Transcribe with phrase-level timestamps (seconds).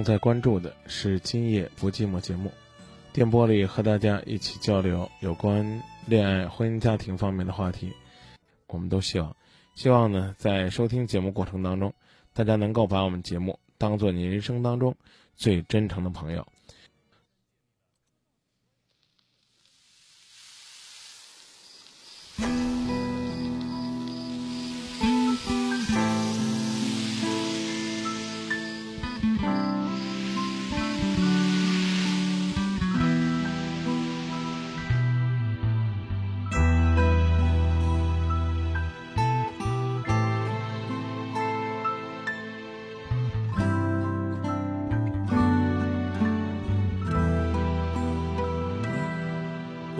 [0.00, 2.50] 正在关注的是今夜不寂寞节目，
[3.12, 5.62] 电波里和大家一起交流有关
[6.06, 7.92] 恋爱、婚姻、家庭方面的话题。
[8.68, 9.36] 我们都希望，
[9.74, 11.92] 希望呢，在收听节目过程当中，
[12.32, 14.96] 大家能够把我们节目当做你人生当中
[15.36, 16.46] 最真诚的朋友。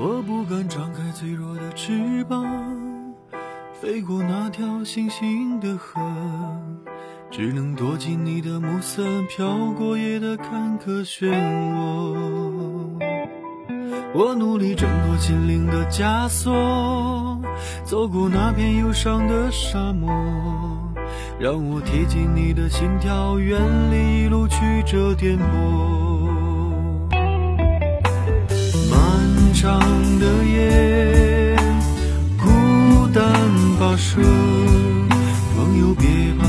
[0.03, 2.43] 我不敢张开脆弱的翅膀，
[3.75, 6.01] 飞过那条星星的河，
[7.31, 11.31] 只能躲进你的暮色，飘过夜的坎坷漩
[11.75, 12.17] 涡。
[14.15, 17.39] 我努力挣脱心灵的枷锁，
[17.85, 20.11] 走过那片忧伤的沙漠，
[21.39, 23.61] 让我贴近你的心跳，远
[23.93, 24.57] 离一路曲
[24.87, 26.10] 折颠簸。
[29.61, 29.79] 长
[30.19, 31.55] 的夜，
[32.39, 33.23] 孤单
[33.79, 34.23] 跋涉，
[35.55, 36.49] 朋友别怕，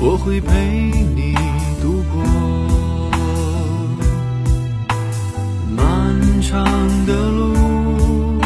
[0.00, 1.34] 我会陪你
[1.82, 2.24] 度过。
[5.76, 6.64] 漫长
[7.04, 8.40] 的路，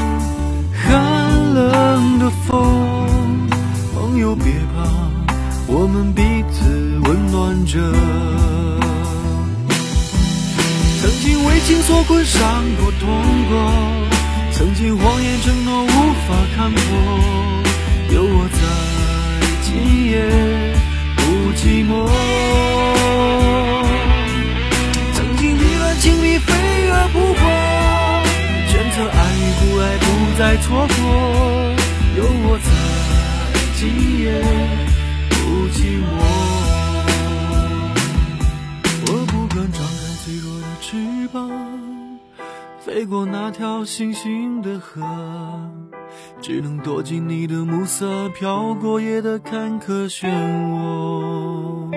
[0.75, 2.59] 寒冷的风，
[3.95, 4.83] 朋友别怕，
[5.69, 8.46] 我们彼此温暖着。
[11.67, 13.09] 情所困，伤过痛
[13.49, 13.73] 过，
[14.53, 16.81] 曾经谎言承诺无法看破，
[18.15, 18.61] 有我在，
[19.63, 19.75] 今
[20.07, 20.15] 夜
[21.17, 21.23] 不
[21.57, 21.91] 寂寞。
[25.13, 26.55] 曾经意乱情迷，飞
[26.89, 27.41] 蛾扑火，
[28.69, 30.07] 选择爱与不爱，不
[30.39, 30.95] 再错过，
[32.17, 32.71] 有我在，
[33.75, 33.83] 今
[34.21, 34.31] 夜
[41.27, 41.51] 翅膀，
[42.79, 45.03] 飞过那条星星的河，
[46.41, 50.29] 只能躲进你的暮色，飘过夜的坎坷漩
[50.71, 51.91] 涡。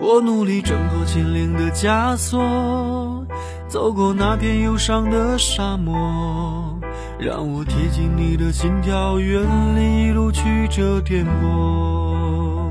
[0.00, 3.26] 我努力挣脱心灵的枷锁，
[3.66, 6.78] 走过那片忧伤的沙漠，
[7.18, 9.42] 让我贴近你的心跳，远
[9.74, 12.70] 离一路曲折颠簸。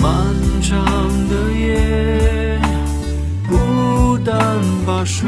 [0.00, 0.12] 漫
[0.62, 0.78] 长
[1.28, 2.45] 的夜，
[3.48, 4.34] 孤单
[4.86, 5.26] 跋涉，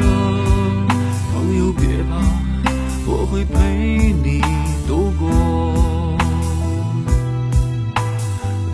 [1.31, 2.21] 朋友别怕，
[3.05, 4.41] 我会陪你
[4.87, 6.17] 度过。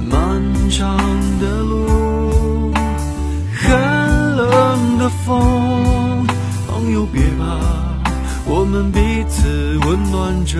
[0.09, 0.97] 漫长
[1.39, 2.73] 的路，
[3.53, 6.25] 寒冷的风，
[6.67, 7.59] 朋友别怕，
[8.47, 10.59] 我们彼此温暖着。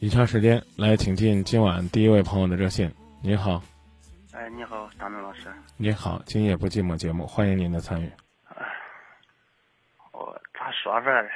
[0.00, 2.92] 以下时间来请进今晚第一位朋友的热线。
[3.20, 3.62] 您好，
[4.32, 5.48] 哎，你好，大明老师。
[5.80, 8.10] 您好，今夜不寂寞节目，欢迎您的参与。
[10.10, 11.28] 我咋说法呢？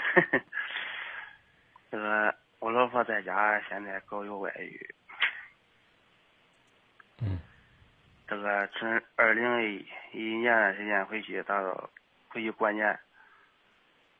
[1.92, 4.94] 这个我老婆在家现在搞有外遇。
[7.20, 7.38] 嗯。
[8.26, 11.88] 这个从二零一一年的时间回去，到
[12.26, 12.98] 回去过年，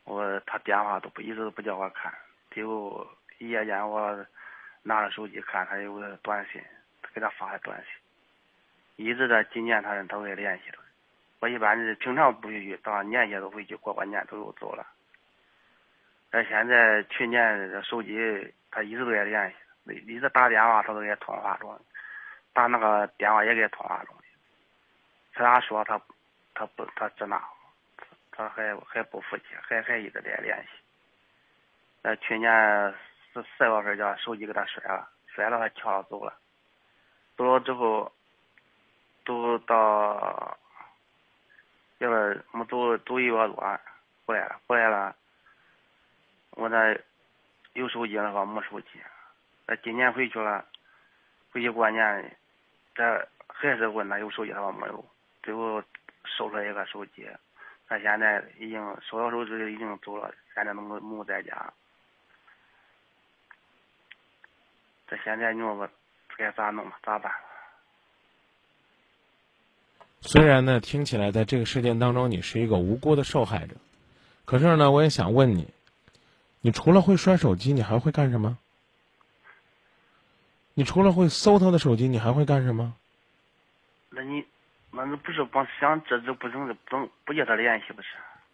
[0.04, 2.14] 我他电话都不一直都不叫我看，
[2.54, 3.04] 结果
[3.38, 4.24] 夜间我
[4.84, 6.62] 拿着手机看，他有个短信，
[7.12, 7.88] 给他发的短信，
[8.96, 10.78] 一直在今年他都给联系了。
[11.40, 14.86] 我一般是平常不去，到年节都回去过过年都又走了。
[16.30, 21.78] 那现在去年这手机他一直都在联系，一直打电话他都在通话中，
[22.52, 24.14] 打那个电话也给通话中。
[25.34, 26.00] 他俩说他
[26.54, 27.42] 他不他这那，
[28.30, 30.68] 他还还不服气，还还一直在联系。
[32.02, 32.94] 呃，去年
[33.32, 36.32] 四四月份叫手机给他摔了，摔了他跳走了，
[37.36, 38.12] 走了之后，
[39.24, 40.58] 都到，
[41.98, 43.80] 这个我们走走一月多，
[44.26, 45.16] 回来了，回来了，
[46.50, 46.96] 我那
[47.74, 49.00] 有手机了，话没手机，
[49.66, 50.64] 那今年回去了，
[51.52, 52.36] 回去过年，
[52.94, 55.04] 这还是问他有手机，他说没有，
[55.42, 55.82] 最后
[56.24, 57.28] 收了一个手机。
[57.88, 61.72] 他现在已经收到手机已经走了，现在没没在家。
[65.06, 65.88] 这现在你说我
[66.38, 67.30] 该咋弄咋办？
[70.22, 73.74] 虽然呢，听起来在这个事件当中你是一个无辜的受害者，
[74.44, 75.68] 可是呢，我也想问你，
[76.60, 78.56] 你除了会摔手机，你还会干什么？
[80.74, 82.94] 你除了会搜他的手机，你还会干什么？
[84.10, 84.44] 那你？
[84.94, 88.08] 那那不是光想这这不能不能不叫他联系不是？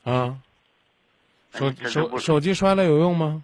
[0.05, 0.39] 啊，
[1.53, 3.43] 手手手机摔了有用吗？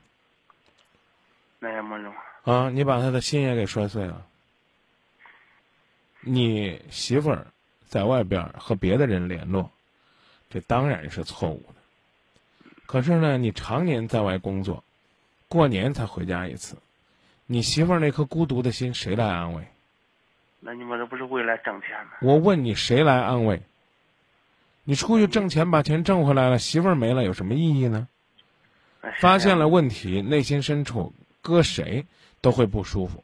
[1.58, 2.14] 那也没用。
[2.44, 4.24] 啊，你把他的心也给摔碎了。
[6.20, 7.46] 你媳妇儿
[7.94, 9.70] 在外边和别的人联络，
[10.50, 11.74] 这当然是错误的。
[12.86, 14.82] 可是呢，你常年在外工作，
[15.46, 16.76] 过年才回家一次，
[17.46, 19.68] 你媳妇儿那颗孤独的心谁来安慰？
[20.58, 22.14] 那你们这不是为了挣钱吗？
[22.20, 23.62] 我问你，谁来安慰？
[24.82, 28.08] 你出去挣钱，把钱挣回来了，媳妇儿没了，有什么意义呢？
[29.20, 32.06] 发现了问题，内心深处搁谁
[32.40, 33.22] 都会不舒服，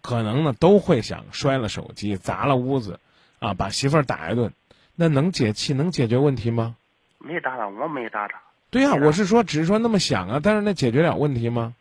[0.00, 3.00] 可能呢都会想摔了手机，砸了屋子，
[3.42, 4.52] 啊，把媳妇儿打一顿，
[4.94, 6.76] 那能解气，能解决问题吗？
[7.18, 8.40] 没打他，我没打他。
[8.70, 11.74] 对呀，我是说，只是说那么想啊，但是那解决了问题吗？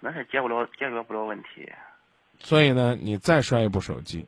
[0.00, 1.70] 那是解不了，解决不了问题。
[2.40, 4.26] 所以呢，你再摔一部手机，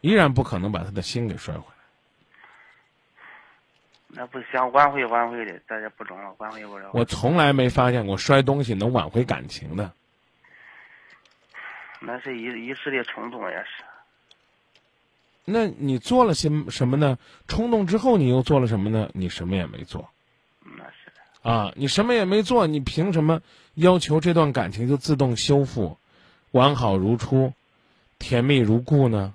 [0.00, 1.74] 依然不可能把他的心给摔回来。
[4.08, 6.90] 那不想挽回挽回的，咱也不中了，挽回不了。
[6.94, 9.92] 我从来没发现过摔东西能挽回感情的。
[12.00, 13.82] 那是一一时的冲动，也是。
[15.44, 17.18] 那你做了些什么呢？
[17.46, 19.10] 冲动之后，你又做了什么呢？
[19.12, 20.08] 你什么也没做。
[20.60, 21.50] 那是的。
[21.50, 23.42] 啊，你什么也没做，你凭什么
[23.74, 25.98] 要求这段感情就自动修复？
[26.50, 27.52] 完好如初，
[28.18, 29.34] 甜蜜如故呢？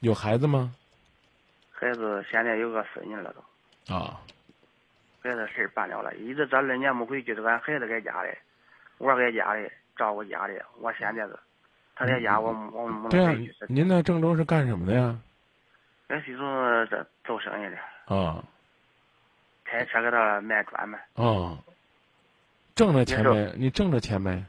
[0.00, 0.74] 有孩子吗？
[1.70, 3.94] 孩子现在有个孙女了都。
[3.94, 4.20] 啊。
[5.24, 8.28] 孩子事儿办了了，一直这二年没回去，都俺孩子在家里，
[8.98, 9.66] 我在家里
[9.96, 10.60] 照顾家里。
[10.78, 11.38] 我现在是，
[11.96, 13.54] 他在家，我我没能回去。
[13.66, 15.18] 您在郑州是干什么的呀？
[16.08, 18.14] 俺是做这做生意的。
[18.14, 18.44] 啊。
[19.64, 20.98] 开车给他卖砖嘛。
[21.14, 21.58] 哦。
[22.74, 23.50] 挣着钱没？
[23.56, 24.44] 你挣着钱没？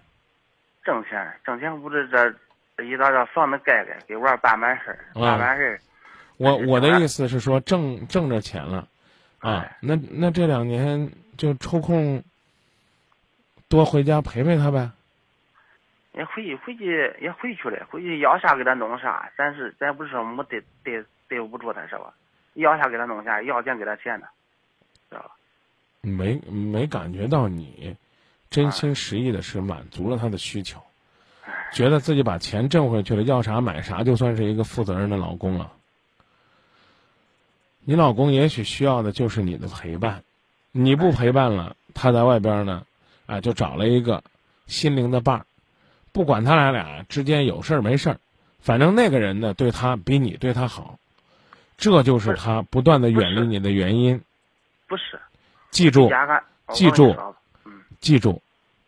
[0.84, 5.80] 挣钱，挣钱不是这一到这房子盖盖，给娃办办事儿，办完事儿。
[6.36, 8.86] 我我的意思是说，挣挣着钱了，
[9.40, 12.24] 啊，那那这两年就抽空
[13.68, 14.92] 多回家陪陪他呗。
[16.14, 22.14] 也回去回去也回去了，回去要啥给他弄啥，咱是咱不是说没对对对不住他是吧？
[22.54, 24.28] 要啥给他弄啥，要钱给他钱呢，
[25.10, 25.32] 知道吧？
[26.02, 27.98] 没没感觉到你
[28.50, 30.82] 真心实意的是满足了他的需求，
[31.74, 35.74] 觉得自己把钱挣回去了，要啥买啥，就算是一个负责任的老公了。
[37.88, 40.24] 你老公也许需要的就是你的陪伴，
[40.72, 42.84] 你不陪伴了，他在外边呢，
[43.28, 44.24] 啊，就找了一个
[44.66, 45.46] 心灵的伴儿，
[46.12, 48.20] 不管他俩俩之间有事儿没事儿，
[48.60, 50.98] 反正那个人呢对他比你对他好，
[51.78, 54.20] 这就是他不断的远离你的原因。
[54.88, 55.20] 不是，
[55.70, 56.10] 记住，
[56.74, 57.16] 记住，
[58.02, 58.42] 记住，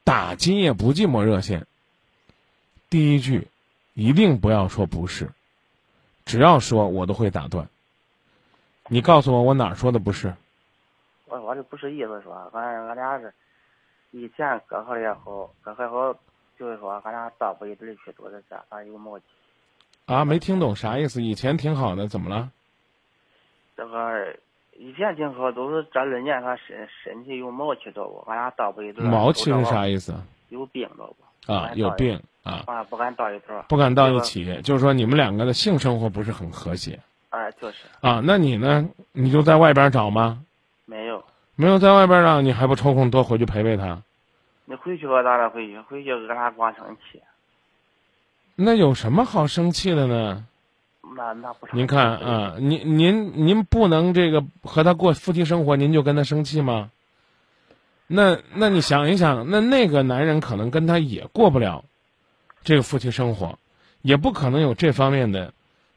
[0.04, 1.68] 打今夜不寂寞热线。
[2.90, 3.48] 第一句，
[3.94, 5.30] 一定不要说不是，
[6.26, 7.70] 只要说我都会打断。
[8.90, 10.34] 你告诉我，我哪儿说的不是？
[11.26, 13.34] 我我这不是意思说，反正俺俩是
[14.12, 16.14] 以前隔好也好，隔还好，
[16.58, 19.26] 就是说俺俩到不一堆去，都是这，反正有默契。
[20.06, 21.22] 啊，没听懂啥意思？
[21.22, 22.50] 以前挺好的，怎么了？
[23.76, 24.34] 这个
[24.78, 28.24] 以前挺好，都是这二年他身身体有毛气，知道不？
[28.28, 29.06] 俺俩到不一堆。
[29.06, 30.16] 毛气是啥意思？
[30.48, 31.14] 有病，知道
[31.46, 31.54] 不？
[31.54, 32.64] 啊，有病啊！
[32.68, 33.66] 啊，不敢到一块儿。
[33.68, 36.98] 不敢到一起，就是说你们两个的性生活不是很和谐。
[37.38, 38.90] 哎，就是啊，那你呢？
[39.12, 40.44] 你就在外边找吗？
[40.86, 41.24] 没有，
[41.56, 44.02] 没有在外边找，你还不抽空多回去陪陪他？
[44.66, 45.50] 你回去吧，咋了？
[45.50, 47.22] 回去，回去跟他光生气。
[48.56, 50.46] 那有什么好生气的呢？
[51.16, 51.68] 那那不。
[51.74, 56.90] 您看啊，您您您不能这个和他过夫妻生活，您就跟他生气吗？
[58.08, 61.84] 那那你想一想，那那个男人可能跟他也过不了
[62.64, 63.60] 这个夫妻生活，
[64.02, 65.54] 也不可能有这方面的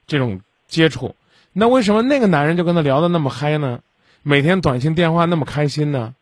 [0.07, 1.15] 这种接触。
[1.53, 3.81] 那为什么那个男人就跟他聊的那么嗨呢？
[4.23, 6.15] 每天短信电话那么开心呢？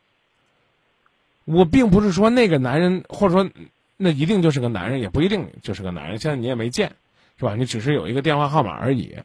[1.44, 3.50] 我并不是说那个男人，或者说
[3.97, 6.18] 那一定就是个男人，也不一定就是个男人。
[6.18, 6.92] 现在你也没见，
[7.38, 7.54] 是吧？
[7.56, 9.16] 你只是有一个电话号码而已。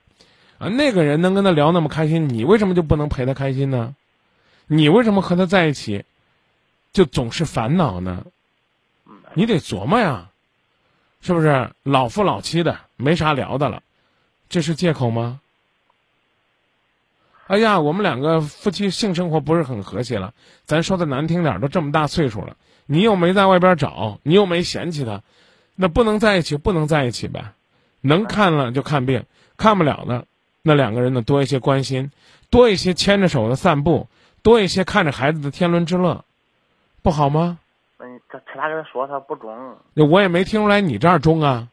[0.57, 3.95] 啊，那个人能跟他聊那么开心，你为什么就不能陪他开心呢？
[4.67, 6.03] 你为什么和他在一起，
[6.93, 8.25] 就总是烦恼呢？
[9.33, 10.29] 你得琢磨呀，
[11.21, 11.69] 是不是？
[11.83, 13.83] 老夫老妻的，没啥聊的了，
[14.47, 15.39] 这是借口吗？
[17.47, 20.33] 哎呀，我们两个夫妻性生活不是很和谐了。
[20.63, 25.21] 咱说的难听点，都这么大岁数了，你又没在外边找，你又没嫌弃他，
[25.75, 27.51] 那不能在一起，不能在一起呗。
[27.99, 29.25] 能看了就看病，
[29.57, 30.25] 看不了的，
[30.61, 32.11] 那两个人呢多一些关心，
[32.49, 34.07] 多一些牵着手的散步，
[34.41, 36.23] 多一些看着孩子的天伦之乐，
[37.01, 37.59] 不好吗？
[37.99, 39.75] 嗯，他他跟他说他不中。
[39.95, 41.67] 我也没听出来你这儿中啊。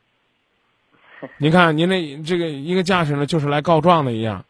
[1.38, 4.44] 你看您那这个一个架势呢，就是来告状的一样。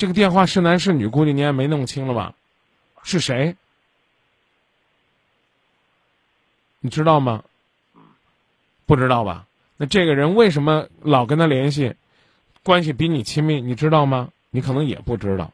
[0.00, 2.32] 这个电话是男是女，估计你也没弄清了吧？
[3.02, 3.54] 是谁？
[6.78, 7.44] 你知道吗？
[8.86, 9.44] 不知道吧？
[9.76, 11.96] 那这个人为什么老跟他联系，
[12.62, 13.60] 关系比你亲密？
[13.60, 14.30] 你知道吗？
[14.48, 15.52] 你可能也不知道。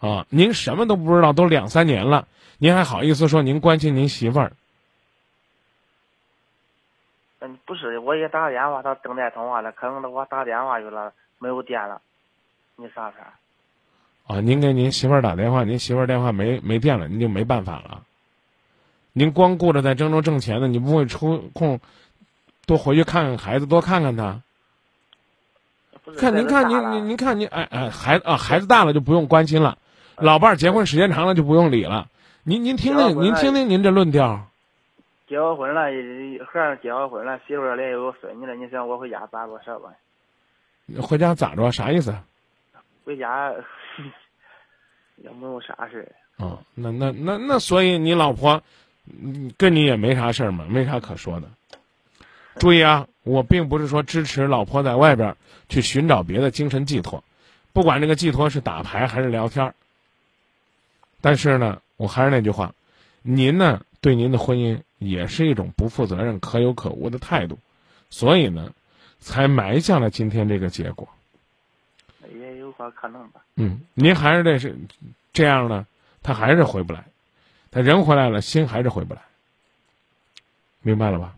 [0.00, 2.26] 啊，您什么都不知道，都两三年了，
[2.58, 4.52] 您还好意思说您关心您媳妇儿？
[7.38, 12.02] 嗯，不是，我也打电话，他正在通话呢，可能我打电话去了，没有电了。
[12.80, 13.32] 你啥事儿？
[14.28, 18.02] 啊，您给您媳妇儿打电话，您媳妇儿电话没没电了，您就没办法了。
[19.12, 21.80] 您光顾着在郑州挣钱呢，你不会抽空
[22.66, 24.42] 多回去看看孩子，多看看他。
[26.16, 29.76] 看您看您您您看您哎哎孩子啊孩子大了就不用关心了，
[30.16, 32.08] 老伴儿结婚时间长了就不用理了。
[32.44, 34.46] 您您听听您听听您这论调。
[35.26, 35.82] 结过婚了，
[36.46, 39.90] 和尚结过婚了，媳妇儿也有孙女了，你想我回家咋着事儿吧？
[41.02, 41.72] 回家咋着？
[41.72, 42.14] 啥意思？
[43.08, 43.54] 回家
[45.16, 46.12] 也没有啥事儿。
[46.36, 48.62] 哦，那那那那，所以你老婆，
[49.56, 51.48] 跟你也没啥事儿嘛，没啥可说的。
[52.56, 55.34] 注意啊，我并不是说支持老婆在外边
[55.70, 57.24] 去寻找别的精神寄托，
[57.72, 59.74] 不管这个寄托是打牌还是聊天儿。
[61.22, 62.74] 但是呢，我还是那句话，
[63.22, 67.58] 您呢对您的婚姻也是一种不负责任、可有可无的态度，
[68.10, 68.70] 所以呢，
[69.18, 71.08] 才埋下了今天这个结果。
[72.94, 73.40] 可能吧。
[73.56, 74.76] 嗯，您还是得是
[75.32, 75.86] 这样呢，
[76.22, 77.04] 他还是回不来，
[77.70, 79.22] 他人回来了，心还是回不来，
[80.80, 81.34] 明白了吧？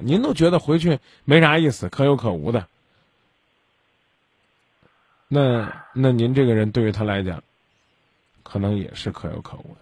[0.00, 2.66] 您都觉得回去没啥意思，可有可无的，
[5.26, 7.42] 那那您这个人对于他来讲，
[8.42, 9.80] 可能也是可有可无的。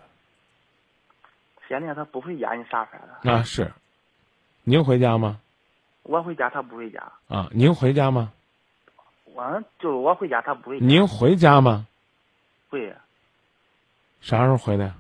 [1.69, 3.31] 现在他不回家，你啥法了？
[3.31, 3.71] 啊，是，
[4.65, 5.39] 您回家吗？
[6.05, 7.13] 我回家，他不回家。
[7.29, 8.33] 啊，您回家吗？
[9.39, 10.81] 我就是我回家，他不回。
[10.81, 11.87] 您回家吗？
[12.71, 12.93] 回。
[14.21, 14.93] 啥时候回的？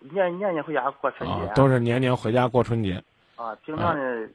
[0.00, 1.52] 年年年回家过春节。
[1.54, 3.04] 都是年年回家过春节。
[3.36, 4.30] 啊，平常的。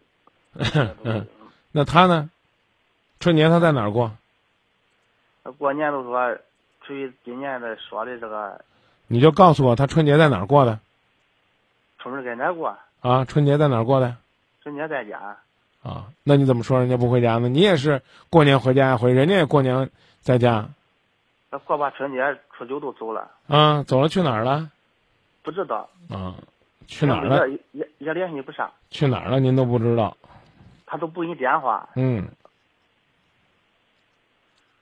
[1.04, 1.28] 嗯，
[1.74, 2.30] 那他呢？
[3.20, 4.16] 春节他在哪儿过？
[5.44, 6.38] 他过年都说，
[6.84, 8.64] 至于今年的说的这个。
[9.08, 10.80] 你就告诉我，他春节在哪儿过的？
[11.98, 12.78] 春节在哪过？
[13.02, 14.16] 啊，春节在哪儿过的？
[14.62, 15.36] 春节在家。
[15.84, 17.50] 啊，那你怎么说人家不回家呢？
[17.50, 19.90] 你也是过年回家回，人家也过年
[20.22, 20.70] 在家。
[21.52, 23.30] 那过完春节初九都走了。
[23.48, 24.72] 啊，走了去哪儿了？
[25.44, 25.90] 不知道。
[26.10, 26.36] 啊，
[26.88, 27.48] 去哪儿了？
[27.74, 28.72] 也也联系不上。
[28.90, 29.40] 去哪儿了？
[29.42, 30.16] 您都不知道。
[30.86, 31.90] 他都不给你电话。
[31.96, 32.30] 嗯。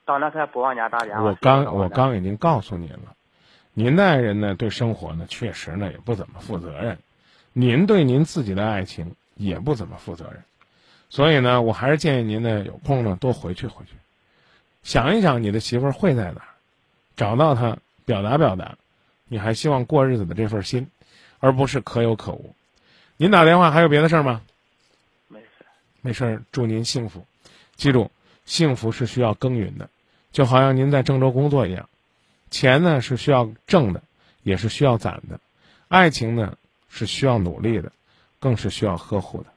[0.04, 1.22] 到那才不往家打电话。
[1.22, 3.16] 我刚我刚已经告诉您了，
[3.72, 6.98] 您的爱人呢，对生活呢，确实呢也不怎么负责任，
[7.52, 10.42] 您对您自己的爱情也不怎么负责任。
[11.12, 13.92] 所以呢，我还是建议您呢，有空呢多回去回去，
[14.82, 16.48] 想一想你的媳妇儿会在哪儿，
[17.16, 17.76] 找到她，
[18.06, 18.78] 表达表达，
[19.28, 20.88] 你还希望过日子的这份心，
[21.38, 22.54] 而不是可有可无。
[23.18, 24.40] 您打电话还有别的事儿吗？
[25.28, 25.46] 没事，
[26.00, 26.42] 没事儿。
[26.50, 27.26] 祝您幸福，
[27.76, 28.10] 记住，
[28.46, 29.90] 幸福是需要耕耘的，
[30.32, 31.90] 就好像您在郑州工作一样，
[32.50, 34.02] 钱呢是需要挣的，
[34.44, 35.38] 也是需要攒的，
[35.88, 36.56] 爱情呢
[36.88, 37.92] 是需要努力的，
[38.40, 39.51] 更是需要呵护的。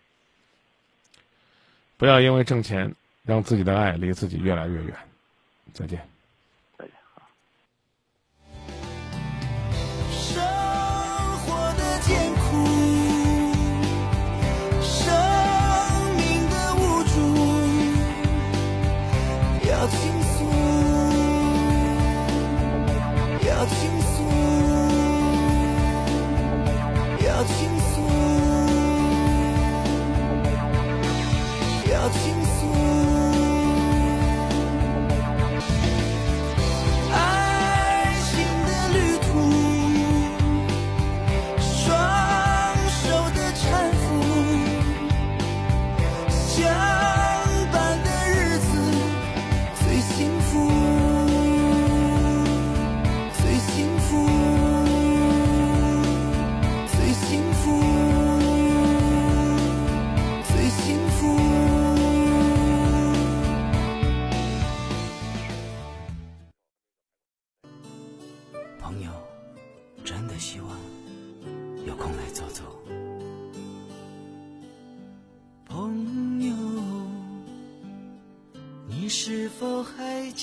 [1.97, 4.93] 不要因为挣钱，让自己的爱离自己越来越远。
[5.73, 6.14] 再见。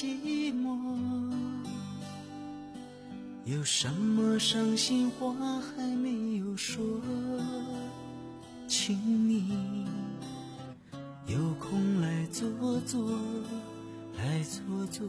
[0.02, 0.66] 寂寞？
[3.44, 6.82] 有什么伤心话还没有说？
[8.66, 9.86] 请你
[11.28, 13.16] 有空来坐坐，
[14.18, 15.06] 来坐坐。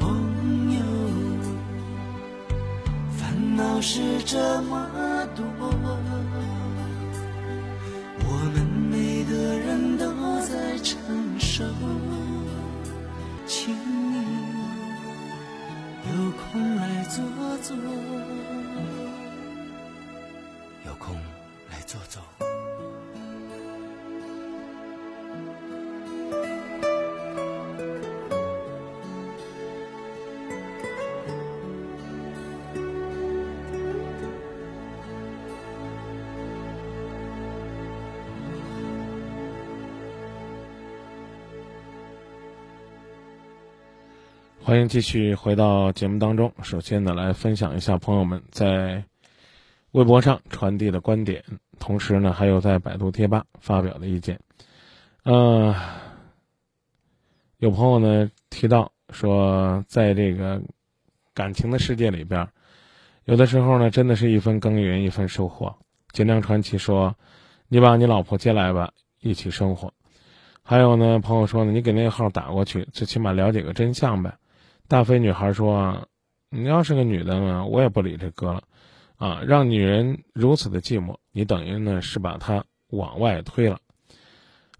[0.00, 0.80] 朋友，
[3.16, 5.44] 烦恼是这么多，
[44.66, 46.52] 欢迎继续回到节目当中。
[46.60, 49.04] 首先呢，来分享一下朋友们在
[49.92, 51.44] 微博上传递的观点，
[51.78, 54.40] 同时呢，还有在百度贴吧发表的意见。
[55.22, 55.72] 呃，
[57.58, 60.60] 有朋友呢提到说，在这个
[61.32, 62.48] 感情的世界里边，
[63.24, 65.76] 有的时候呢，真的是一分耕耘一分收获。
[66.10, 67.14] 尽量传奇说
[67.70, 69.94] ：“你把你老婆接来吧，一起生活。”
[70.64, 74.36] 还有呢，朋友说呢，你给那个号打过去，最起码了解个真相呗。
[74.88, 76.06] 大飞女孩说啊
[76.48, 78.62] ：“你要是个女的呢，我也不理这哥了，
[79.16, 83.80] 啊，让女人如此的寂寞，你等于呢是把她往外推了。”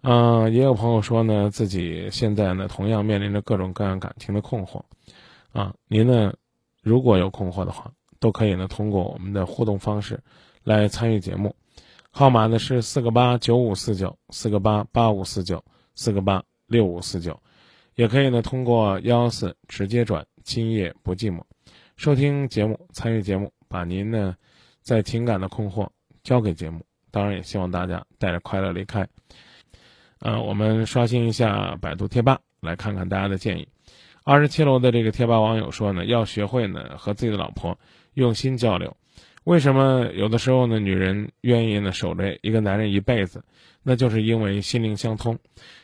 [0.03, 4.83] 啊，也有朋友说呢，自己现在呢同样面临着各种各样感情的困惑，
[5.51, 6.35] 啊，您呢
[6.83, 7.90] 如果有困惑的话，
[8.21, 10.23] 都可以呢通过我们的互动方式
[10.62, 11.57] 来参与节目，
[12.12, 15.64] 号码呢是四个八九五四九四个八八五四九
[15.97, 17.40] 四个八六五四九。
[17.97, 21.41] 也可以呢，通过幺幺四直接转今夜不寂寞，
[21.97, 24.37] 收听节目，参与节目，把您呢
[24.83, 25.89] 在情感的困惑
[26.23, 26.85] 交给节目。
[27.11, 29.09] 当然，也希望大家带着快乐离开。
[30.19, 33.67] 呃，我们刷新一下百度贴吧，来看看大家的建议。
[34.25, 37.79] 二十七楼的这个贴吧网友说呢，要学会呢和自己的老婆
[38.13, 38.95] 用心交流。
[39.47, 43.45] 为什么有的时候呢，女人愿意呢守着一个男人一辈子？
[43.85, 45.39] 那就是因为心灵相通。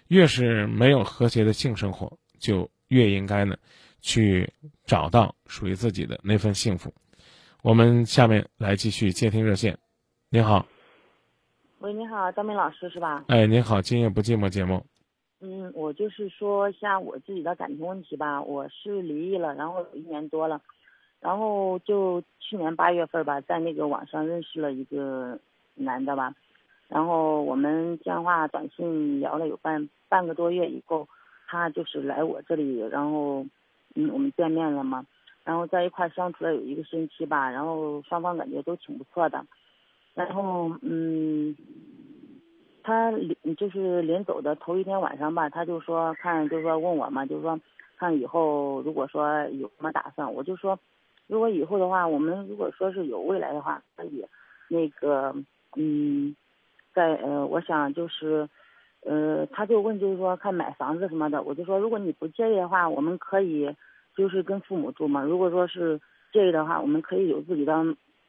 [0.09, 3.57] 越是没有和谐的性生活，就越应该呢，
[4.01, 4.53] 去
[4.85, 6.93] 找到属于自己的那份幸福。
[7.63, 9.79] 我们下面来继续接听热线。
[10.29, 10.67] 你好，
[11.79, 13.25] 喂，你好，张明老师是吧？
[13.29, 14.85] 哎，您好，今夜不寂寞节目。
[15.41, 18.43] 嗯，我就是说一下我自己的感情问题吧。
[18.43, 20.61] 我是离异了，然后有一年多了，
[21.23, 25.39] 然后就去年八月份吧，在那个网上认识了一个
[25.77, 26.35] 男的吧。
[26.89, 31.09] 然后我们电话、短信聊了有半半个多月以后，
[31.47, 33.47] 他就是来我这里，然后
[33.95, 35.07] 嗯，我们见面了嘛，
[35.45, 39.47] 然后在一块相处了有一个星期吧，然后双方感觉都挺不错的，
[40.15, 41.57] 然后嗯，
[42.83, 47.59] 他临就是临走的头一天晚上吧，他就说看，就说问我嘛，就说
[47.97, 50.79] 看以后如果说有什么打算，我就说，
[51.33, 54.25] 如果以后的话，我们如果说是有未来的话，可以
[54.69, 55.35] 那个
[55.77, 56.37] 嗯。
[56.95, 58.47] 在呃，我想就是，
[59.07, 63.75] 呃，他就问就是说看买房子什么的，我就说如果你不介意的话，我们可以
[64.15, 65.23] 就是跟父母住嘛。
[65.23, 65.99] 如果说是
[66.35, 67.83] 介意的话，我们可以有自己的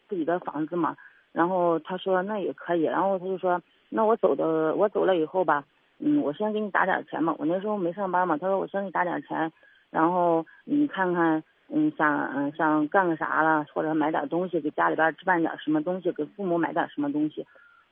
[0.07, 0.95] 自己的房子嘛。
[1.33, 5.65] 然后他说那也可以，然后他就说那我走的我走了以后吧，
[5.99, 7.35] 嗯，我先给你打点钱嘛。
[7.37, 9.51] 我那时候没上班嘛，他说我先给你打点钱，
[9.91, 11.43] 然后你看看
[11.75, 17.45] 嗯想嗯想干个啥了，或者买点东西给家里边置办点什么东西，给父母买点什么东西。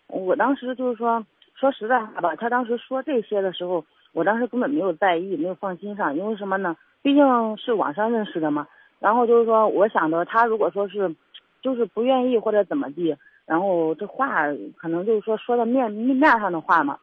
[0.07, 6.77] 我当时就是说，说实在话吧，他当时说这些的时候，我当时根本没有在意，没有放心上，因为什么呢？
[7.01, 8.67] 毕竟是网上认识的嘛。
[8.99, 11.15] 然后就是说，我想着他如果说是，
[11.63, 13.17] 就是不愿意或者怎么地，
[13.47, 14.45] 然后这话
[14.77, 16.99] 可能就是说说的面面上的话嘛。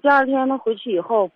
[0.00, 1.30] 第二天他回去以后，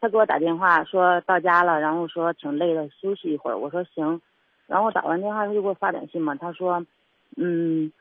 [0.00, 3.56] 他给我打电话说到家了，然后说挺累的，休息一会儿。
[3.58, 4.20] 我说行。
[4.66, 6.84] 然后打完电话他就给我发短信嘛，他说，
[7.36, 7.92] 嗯。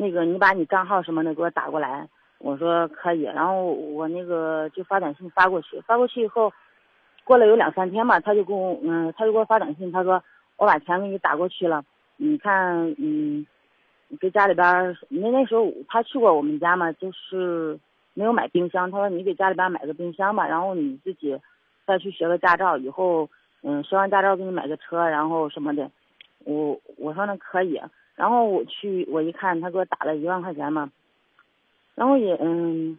[0.00, 6.52] 那个，你把你账号什么的给我打过来，我说可以，然后我那个就发短信发过去，发过去以后，
[7.24, 10.22] 过了有两三天吧，他就给我，嗯，他就给我发短信，他说
[10.56, 11.84] 我把钱给你打过去了，
[12.16, 13.44] 你看，嗯，
[14.20, 17.76] 给家里边，那那时候他去过我们家嘛，就是
[18.14, 21.38] 没有买冰箱，他说你给家里边买个冰箱吧，然后你自己
[21.86, 23.28] 再去学个驾照，以后
[23.62, 25.90] 嗯，学完驾照给你买个车，然后什么的。
[26.44, 27.80] 我我说那可以，
[28.14, 30.90] 然后我去我一看，他给我打了一万块钱嘛。
[31.94, 32.98] 然后也嗯，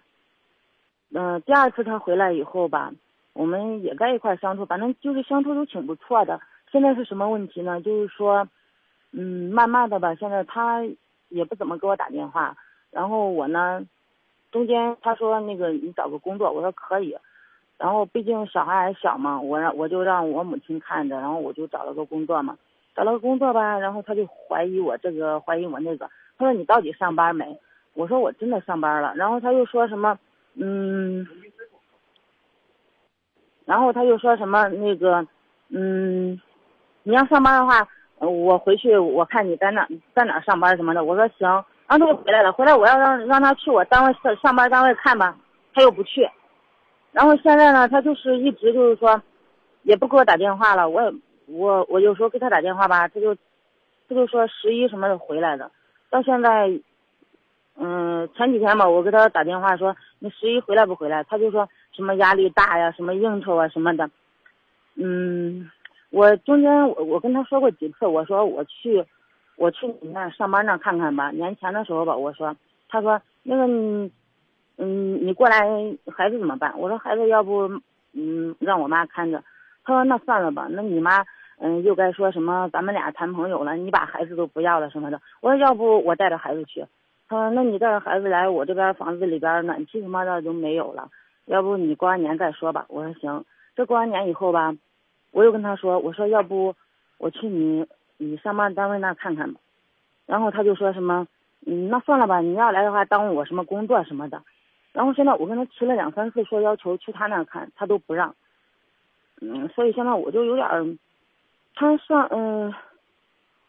[1.12, 2.92] 嗯，第二次他回来以后吧，
[3.34, 6.40] 我们也在一块相处，反正就是相处都挺不错的。
[6.72, 7.82] 现在是什么问题呢？
[7.82, 8.48] 就是说，
[9.12, 10.84] 嗯，慢慢的吧，现在他
[11.30, 12.56] 也不怎么给我打电话。
[12.92, 13.82] 然后我呢，
[14.52, 17.16] 中间他说那个你找个工作，我说可以。
[17.78, 22.58] 然后毕竟小孩还小嘛，我让我就让我母亲看着，然后我就找了个工作嘛，
[22.94, 26.10] 找了个工作吧，然后他就怀疑我这个，怀疑我那个。
[26.38, 27.58] 他说你到底上班没？
[27.94, 29.14] 我说我真的上班了。
[29.16, 30.20] 然后他又说什么，
[30.56, 31.26] 嗯，
[33.64, 35.26] 然后他又说什么那个，
[35.70, 36.42] 嗯，
[37.04, 41.04] 你要上班的话，我回去我看你在哪在哪上班什么的。
[41.04, 41.64] 我说行。
[41.90, 45.36] 然后他就回来了，回来我要让让他去我单位上上班单位看吧，
[45.74, 46.30] 他又不去。
[47.12, 49.20] 然后现在呢，他就是一直就是说，
[49.82, 50.88] 也不给我打电话了。
[50.88, 51.12] 我也
[51.48, 53.34] 我我有时候给他打电话吧，他就
[54.08, 55.72] 他就说十一什么的回来的。
[56.12, 56.70] 到现在，
[57.76, 61.24] 嗯，前几天吧，我给他打电话说你十一回来不回来？
[61.24, 64.08] 他就说什么压力大呀，什么应酬啊什么的。
[64.96, 65.72] 嗯，
[66.12, 69.04] 我中间我我跟他说过几次，我说我去
[69.60, 71.30] 我去你那上班那看看吧。
[71.32, 72.56] 年前的时候吧，我说，
[72.88, 74.10] 他说那个。
[74.82, 75.60] 嗯，你过来，
[76.16, 76.74] 孩子怎么办？
[76.80, 77.68] 我说孩子要不，
[78.14, 79.44] 嗯，让我妈看着。
[79.84, 81.26] 他说那算了吧，那你妈，
[81.58, 85.20] 嗯，又该说什么咱们俩谈朋友了，你把孩子都不要了什么的。
[85.42, 86.86] 我说要不我带着孩子去。
[87.28, 91.10] 他说那你带着孩子来，我这边房子里边暖气什么的都没有了，
[91.44, 92.86] 要不你过完年再说吧。
[92.88, 93.44] 我说行。
[93.76, 94.74] 这过完年以后吧，
[95.32, 96.74] 我又跟他说，我说要不
[97.18, 97.86] 我去你
[98.20, 99.60] 你上班单位那看看吧。
[100.28, 101.28] 然后他就说什么，
[101.66, 104.44] 嗯，那算了吧，你要来的话耽误我什么工作什么的。
[104.94, 108.36] 然后现在我跟他提了两三次，说要求去他那看，他都不让。
[109.42, 110.86] 嗯，所以现在我就有点儿，
[111.74, 112.74] 他上嗯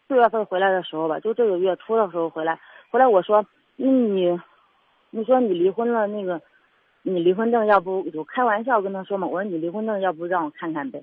[0.09, 2.59] 四月份回来的时候吧，就这个月初的时候回来，
[2.91, 4.41] 回来我说，那你，
[5.11, 6.41] 你说你离婚了，那个
[7.03, 11.03] 你离婚证要不就开玩笑跟他说嘛，我说你离婚证要不让我看看呗。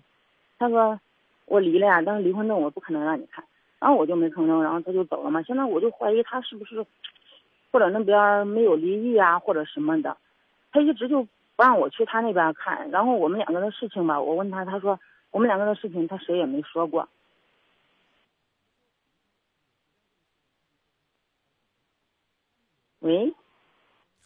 [0.59, 0.99] 他说
[1.47, 3.43] 我离了呀，但是离婚证我不可能让你看。
[3.79, 5.41] 然后我就没吭声，然后他就走了嘛。
[5.41, 6.85] 现在我就怀疑他是不是。
[7.69, 10.17] 或者那边没有离异啊，或者什么的，
[10.71, 11.21] 他一直就
[11.57, 12.89] 不让我去他那边看。
[12.91, 14.97] 然后我们两个的事情吧，我问他，他说
[15.31, 17.07] 我们两个的事情他谁也没说过。
[22.99, 23.33] 喂。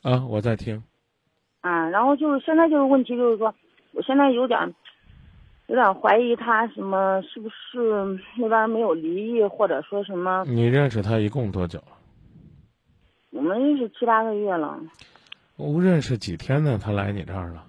[0.04, 0.84] 啊，我在听。
[1.62, 3.54] 啊，然后就是现在就是问题就是说，
[3.92, 4.74] 我现在有点
[5.72, 10.44] 有点怀疑他什么是不是那边没有离异，或者说什么。
[10.46, 11.98] 你认识他一共多久了？
[13.30, 14.78] 我们认识七八个月了，
[15.56, 16.78] 我认识几天呢？
[16.78, 17.66] 他来你这儿了？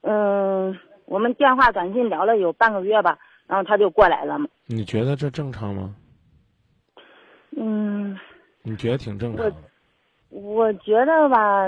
[0.00, 4.48] 嗯，我们电话短信聊了有半个月吧，然后他就过来了嘛。
[4.66, 5.94] 你觉得这正常吗？
[7.56, 8.18] 嗯。
[8.62, 9.46] 你觉得挺正常。
[9.46, 9.54] 我
[10.30, 11.66] 我觉得吧，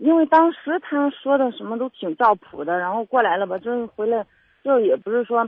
[0.00, 4.24] 因为当时他说的什么都挺照谱的，然后过来了吧，就是回来
[4.64, 5.46] 就也不是说，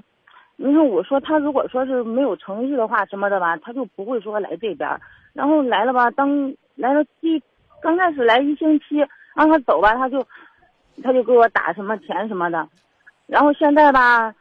[0.56, 5.00] 你看我说他如果说是没有诚意的话什么的吧，他就不会说来这边。
[5.32, 7.42] 然后来了吧，当来了第
[7.80, 8.98] 刚开始来一星期，
[9.34, 10.22] 让他走吧，他就
[11.02, 12.68] 他就给我打什么钱什么的。
[13.26, 14.34] 然后现在吧，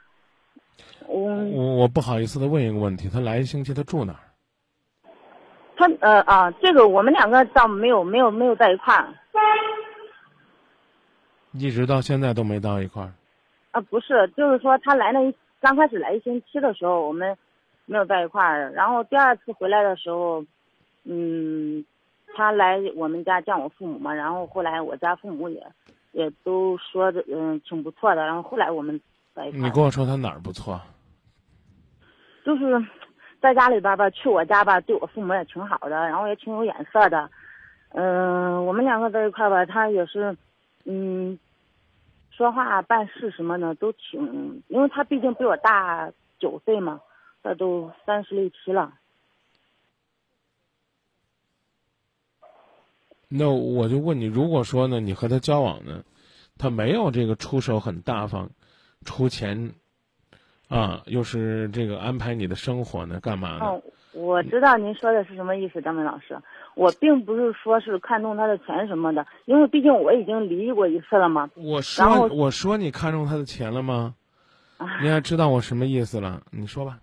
[1.07, 4.19] 我我我不好意思的问一个问题，他来一星期他住哪儿？
[5.77, 9.07] 他呃啊，这个我们两个倒没有没有没有在一块儿，
[11.53, 13.11] 一直到现在都没到一块儿。
[13.71, 17.37] 啊，不是，就是说他来那一刚开始来一星期的时候，我们
[17.85, 20.43] 没有在一块儿，然后第二次回来的时候。
[21.03, 21.83] 嗯，
[22.35, 25.59] 他来我们家见我父母嘛，然后后来我家父母也
[26.11, 29.01] 也都说的嗯挺不错的，然后后来我们
[29.33, 29.59] 在一块。
[29.59, 30.79] 你跟我说他哪儿不错？
[32.45, 32.79] 就是
[33.41, 37.27] 在家里边吧，去我家吧，对我父母也挺好的，然后也挺有眼色的。
[37.93, 40.37] 嗯，我们两个在一块吧，他也是
[40.85, 41.37] 嗯，
[42.31, 47.01] 说话办事什么的都挺，因为他毕竟比我大九岁嘛，
[47.43, 48.93] 他都三十六七了。
[53.33, 56.03] 那我就问你，如果说呢，你和他交往呢，
[56.57, 58.49] 他没有这个出手很大方，
[59.05, 59.73] 出钱，
[60.67, 63.65] 啊，又是这个安排你的生活呢，干嘛呢？
[63.65, 63.81] 哦，
[64.13, 66.37] 我知道您说的是什么意思，张明老师。
[66.75, 71.49] 我并不是说是看中他的钱什么的，因为毕竟我已经离异过一次了嘛。
[71.55, 74.15] 我说，我说你看中他的钱了吗？
[75.01, 76.41] 你还知道我什么意思了？
[76.51, 76.99] 你说吧。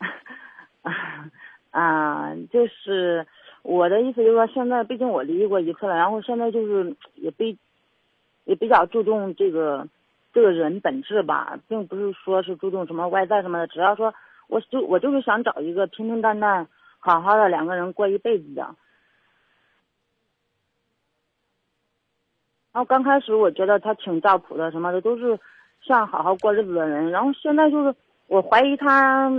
[1.70, 3.26] 啊，就是。
[3.62, 7.58] 我的意思就是说，现在毕竟我离异过一次了，然后现在就是也比
[8.46, 9.86] 也比较注重这个
[10.32, 14.14] 这个人本质吧，并不是说是注重什么外在什么的，只要说
[14.50, 16.66] 我就我就是想找一个平平淡淡、
[16.98, 18.62] 好好的两个人过一辈子的。
[22.72, 25.38] 然后刚开始我觉得他挺照谱的，什么的都是
[25.80, 27.10] 像好好过日子的人。
[27.10, 27.94] 然后现在就是
[28.26, 29.30] 我怀疑他，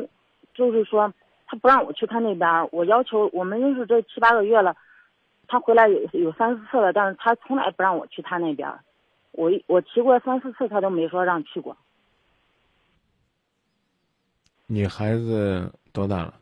[0.54, 1.14] 就是说
[1.46, 4.76] 他不让我去他那边，我要求我们认识这七八个月了，
[5.48, 8.70] 他回来有有三四次了，但是他从来不让我去他那边。
[9.34, 11.76] 我我提过三四次，他都没说让去过。
[14.74, 16.34] 你孩子多大了？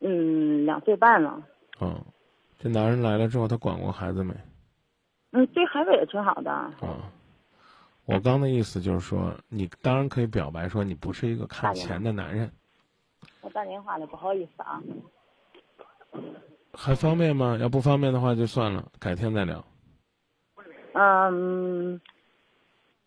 [0.00, 1.40] 嗯，两岁半了。
[1.78, 2.04] 哦，
[2.58, 4.34] 这男人来了之后，他管过孩子没？
[5.30, 6.50] 嗯，对孩子也挺好的。
[6.50, 7.08] 啊，
[8.04, 12.50] 我刚的意思就是说，你当然可以表白说你不是一个看钱的男人。
[13.42, 14.82] 我打电话了，不好意思啊。
[16.72, 17.56] 还方便吗？
[17.60, 19.64] 要不方便的话就算了，改天再聊。
[20.94, 22.00] 嗯，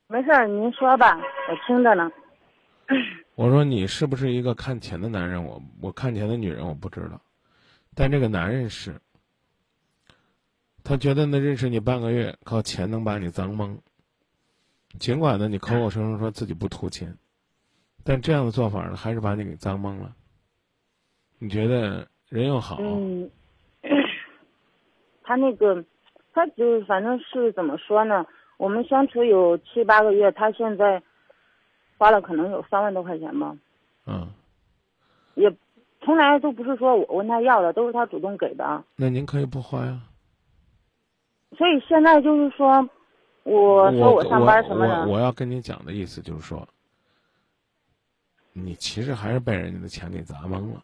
[0.07, 2.09] 没事儿，您说吧，我听着呢。
[3.35, 5.43] 我说你是不是一个看钱的男人？
[5.43, 7.19] 我我看钱的女人我不知道，
[7.95, 8.99] 但这个男人是。
[10.83, 13.79] 他觉得呢，认识你半个月，靠钱能把你脏蒙。
[14.99, 17.17] 尽管呢，你口口声声说自己不图钱，
[18.03, 20.13] 但这样的做法呢，还是把你给脏蒙了。
[21.39, 22.77] 你觉得人又好？
[22.81, 23.31] 嗯，
[25.23, 25.83] 他那个，
[26.33, 28.25] 他就反正是怎么说呢？
[28.57, 31.01] 我们相处有七八个月，他现在
[32.03, 33.55] 花了可能有三万多块钱吧。
[34.05, 34.27] 嗯。
[35.35, 35.49] 也
[36.01, 38.83] 从来都不是说我问他要的，都是他主动给的。
[38.97, 40.01] 那您可以不花呀。
[41.57, 42.89] 所以现在就是说，
[43.43, 46.67] 我说我上班什么的，我要跟你讲的意思就是说，
[48.51, 50.83] 你其实还是被人家的钱给砸懵了。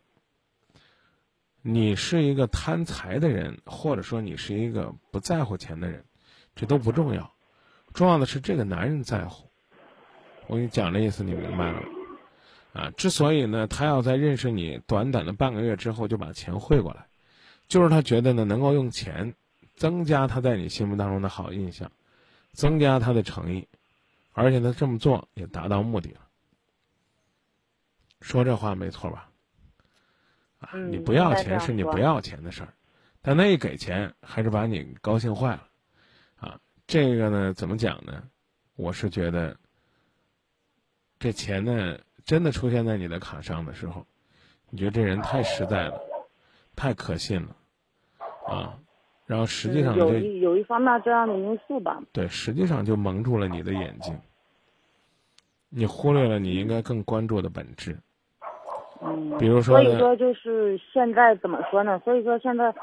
[1.61, 6.05] 你是一个贪财的人，或者说你是一个不在乎钱的人，
[6.55, 7.29] 这都不重要，
[7.93, 9.48] 重要的是这个男人在乎。
[10.49, 11.87] 我跟你讲的意思，你明白了吗？
[12.73, 17.05] 啊，之所以呢，他要在认识你短短的半个月之后就把钱汇过来，
[17.67, 19.33] 就是他觉得呢，能够用钱。
[19.75, 21.89] 增加他在你心目当中的好印象，
[22.51, 23.65] 增加他的诚意，
[24.33, 26.19] 而且他这么做也达到目的了。
[28.19, 29.29] 说这话没错吧？
[30.59, 32.73] 啊，你不要钱是你不要钱的事儿，
[33.21, 35.65] 但那一给钱还是把你高兴坏了。
[36.35, 38.21] 啊，这个呢，怎么讲呢？
[38.75, 39.55] 我是觉得，
[41.19, 44.05] 这钱呢，真的出现在你的卡上的时候，
[44.69, 45.99] 你觉得这人太实在了，
[46.77, 47.55] 太可信了，
[48.47, 48.79] 啊。
[49.25, 52.01] 然后实际上有一有一方面这样的因素吧。
[52.13, 54.17] 对，实际上就蒙住了你的眼睛，
[55.69, 57.95] 你忽略了你应该更关注的本质。
[59.01, 59.37] 嗯。
[59.37, 59.79] 比如说。
[59.79, 62.01] 所以说，就是现在怎么说呢？
[62.03, 62.73] 所以说现在，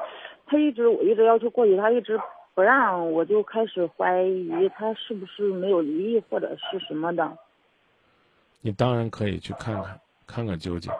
[0.46, 2.20] 他一直我一直要求过去，他一直
[2.55, 7.37] 不让，我就开始怀疑他是不是没有离异或者是什么的。
[8.66, 10.92] 你当然可以去看看，看看究竟。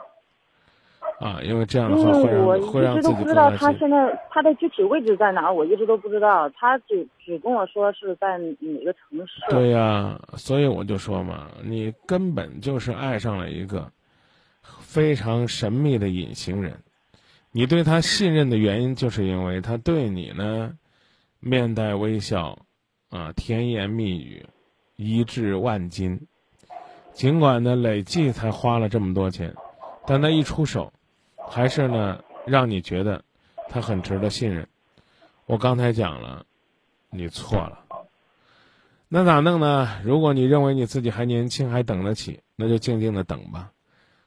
[1.19, 6.47] 啊，因为这样的话会让会让自己我一直都不知道他现在他的具体位置在哪儿，我一直都不知道。
[6.51, 9.41] 他只只跟我说是在哪个城市。
[9.49, 13.91] 对呀，所以我就说嘛，你根本就是爱上了一个
[14.79, 16.73] 非常神秘的隐形人。
[17.51, 20.71] 你对他信任的原因，就是因为他对你呢
[21.39, 22.59] 面带微笑，
[23.09, 24.45] 啊，甜言蜜语，
[24.95, 26.27] 一掷万金。
[27.17, 29.55] 尽管呢累计才花了这么多钱，
[30.05, 30.93] 但他一出手。
[31.49, 33.23] 还是呢，让你觉得
[33.69, 34.67] 他很值得信任。
[35.47, 36.45] 我刚才讲了，
[37.09, 37.85] 你错了。
[39.07, 39.99] 那咋弄呢？
[40.03, 43.71] 如果你认为你自己还年轻，还等得起，那就静静的等吧，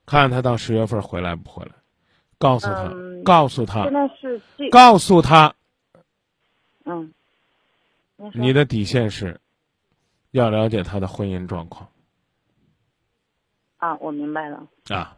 [0.04, 1.72] 看看他到十月份回来不回来。
[2.38, 2.92] 告诉他，
[3.24, 5.54] 告诉他，现在是告诉他，
[6.84, 7.14] 嗯，
[8.32, 9.40] 你的底线是，
[10.32, 11.88] 要了解他的婚姻状况。
[13.80, 14.68] 啊，我明白了。
[14.88, 15.16] 啊。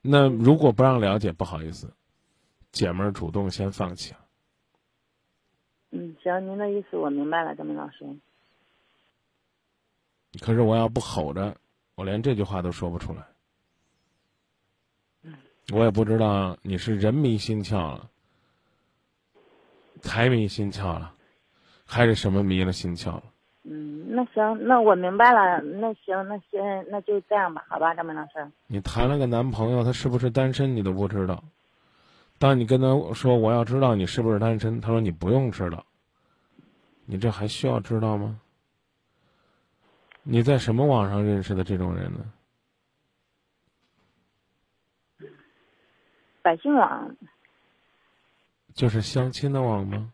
[0.00, 1.92] 那如果不让了解，不好意思，
[2.72, 4.18] 姐们儿主动先放弃了。
[5.90, 8.04] 嗯，行，您的意思我明白了，张明老师。
[10.40, 11.56] 可是我要不吼着，
[11.94, 13.26] 我连这句话都说不出来。
[15.72, 18.10] 我也不知道你是人迷心窍了，
[20.00, 21.14] 财迷心窍了，
[21.84, 23.24] 还是什么迷了心窍了。
[23.70, 25.60] 嗯，那行，那我明白了。
[25.60, 28.50] 那行，那先那就这样吧，好吧，张明老师。
[28.66, 31.44] 你谈了个男朋友，他是不是单身，你都不知道。
[32.38, 35.84] 当你跟他说我要知道你是不是单身，他说你不用知道。
[37.04, 38.40] 你这还需要知道吗？
[40.22, 42.20] 你在什么网上认识的这种人呢？
[46.40, 47.14] 百姓网。
[48.72, 50.10] 就是相亲的网吗？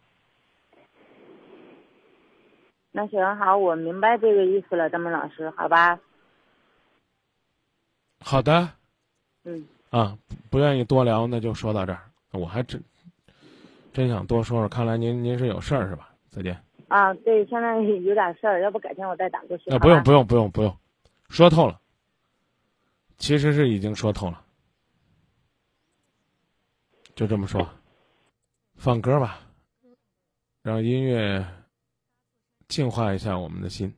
[2.97, 5.99] 那行好，我明白这个意思了，张明老师，好吧？
[8.21, 8.71] 好的，
[9.43, 12.09] 嗯，啊，不不愿意多聊，那就说到这儿。
[12.31, 12.81] 我还真
[13.93, 16.15] 真想多说说，看来您您是有事儿是吧？
[16.31, 16.57] 再见。
[16.87, 19.73] 啊，对，现在有点事儿，要不改天我再打过去。
[19.73, 20.79] 啊不用不用不用不用，
[21.29, 21.81] 说透了。
[23.19, 24.41] 其实是已经说透了，
[27.17, 27.69] 就这么说。
[28.77, 29.41] 放歌吧，
[30.63, 31.45] 让音乐
[32.69, 33.95] 净化一下我们的心，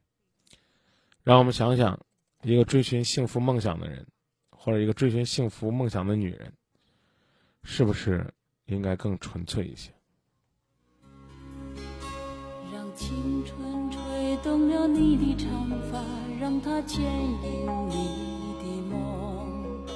[1.23, 1.99] 让我们想想，
[2.43, 4.07] 一个追寻幸福梦想的人，
[4.51, 6.53] 或者一个追寻幸福梦想的女人，
[7.63, 8.33] 是不是
[8.67, 9.91] 应该更纯粹一些？
[12.73, 16.03] 让青春吹动了你的长发，
[16.41, 19.87] 让它牵引你的梦。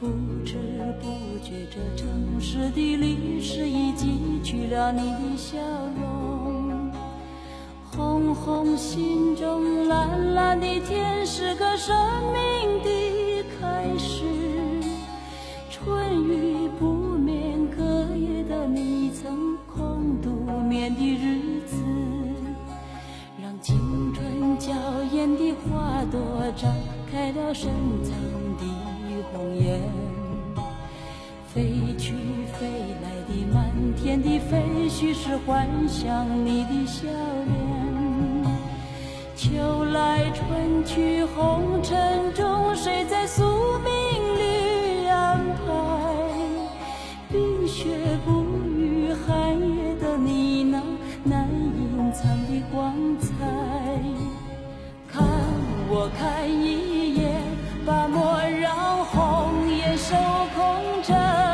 [0.00, 0.08] 不
[0.44, 0.56] 知
[1.00, 5.58] 不觉，这城市的历史已记取了你的笑
[5.96, 6.43] 容。
[7.96, 11.96] 红红心中，蓝蓝的天，是个生
[12.32, 14.24] 命的开始。
[15.70, 17.84] 春雨不眠，隔
[18.16, 20.30] 夜的你曾空独
[20.68, 21.76] 眠的日子，
[23.40, 24.72] 让青春娇
[25.12, 26.20] 艳的花朵
[26.56, 26.66] 绽
[27.12, 27.70] 开了深
[28.02, 28.12] 藏
[28.58, 28.64] 的
[29.32, 29.80] 红颜。
[31.54, 32.12] 飞去
[32.58, 32.66] 飞
[33.00, 37.73] 来的满天的飞絮，是幻想你的笑脸。
[39.44, 43.44] 秋来春去红尘中，谁在宿
[43.80, 45.70] 命里安排？
[47.30, 47.90] 冰雪
[48.24, 48.42] 不
[48.74, 50.82] 语，寒夜的你那
[51.24, 53.28] 难隐藏的光彩。
[55.12, 55.22] 看
[55.90, 57.42] 我看一眼，
[57.84, 60.16] 把莫让红颜守
[60.56, 61.53] 空枕。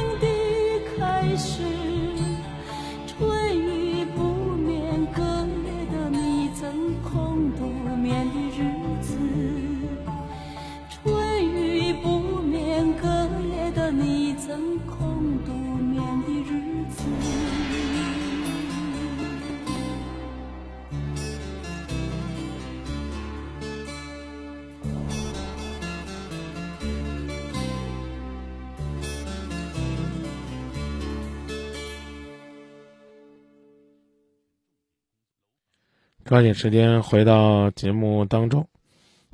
[36.31, 38.69] 抓紧时间回到节目当中，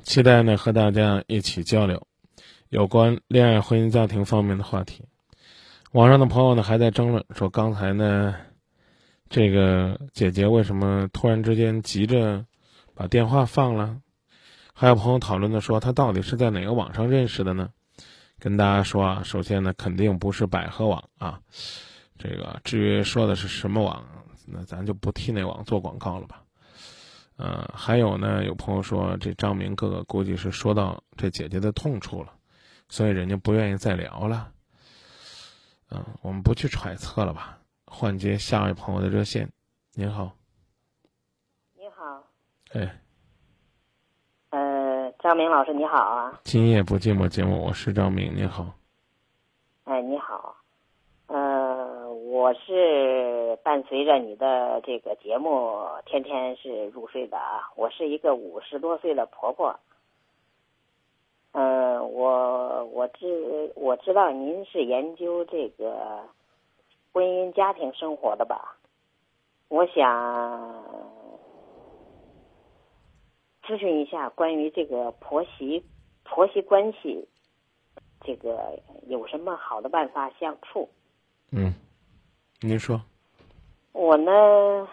[0.02, 2.08] 期待呢和大家一起交流
[2.70, 5.04] 有关恋爱、婚姻、家庭方面的话题。
[5.92, 8.34] 网上的朋友呢还在争论说，刚才呢
[9.30, 12.44] 这个姐姐为什么突然之间急着
[12.96, 14.00] 把电话放了？
[14.74, 17.70] 还有朋友讨论的说，她到底是在哪个网上认识的呢？
[18.40, 21.38] 跟大家说啊，首先呢，肯定不是百合网啊，
[22.18, 24.04] 这个至于说的是什么网，
[24.46, 26.42] 那咱就不替那网做广告了吧。
[27.38, 32.32] 呃，还有呢，有朋友说这张明哥哥估计是说到这姐姐的痛处了，
[32.88, 34.52] 所以人家不愿意再聊了。
[35.90, 37.58] 嗯、我们不去揣测了吧。
[37.86, 39.48] 换接下一位朋友的热线。
[39.94, 40.32] 您好，
[41.74, 42.22] 你好，
[42.72, 43.00] 哎，
[44.50, 48.74] 呃，张明老师你好啊，今夜不寂寞节目，我是张明，您好。
[49.84, 50.57] 哎，你好，呃，
[52.38, 55.76] 我是伴随着你的这个节目，
[56.06, 57.68] 天天是入睡的啊。
[57.74, 59.76] 我是一个五十多岁的婆婆，
[61.50, 66.22] 呃，我我知我知道您是研究这个
[67.12, 68.76] 婚姻家庭生活的吧？
[69.66, 70.84] 我想
[73.64, 75.84] 咨询一下关于这个婆媳
[76.22, 77.26] 婆媳关系。
[78.20, 78.78] 这个
[79.08, 80.88] 有什么好的办法相处？
[81.50, 81.72] 嗯，
[82.60, 83.00] 您说。
[83.92, 84.88] 我呢，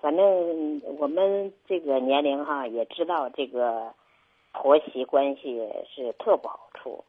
[0.00, 3.94] 反正我们这个年龄哈，也知道这个
[4.52, 7.04] 婆媳关系是特不好处。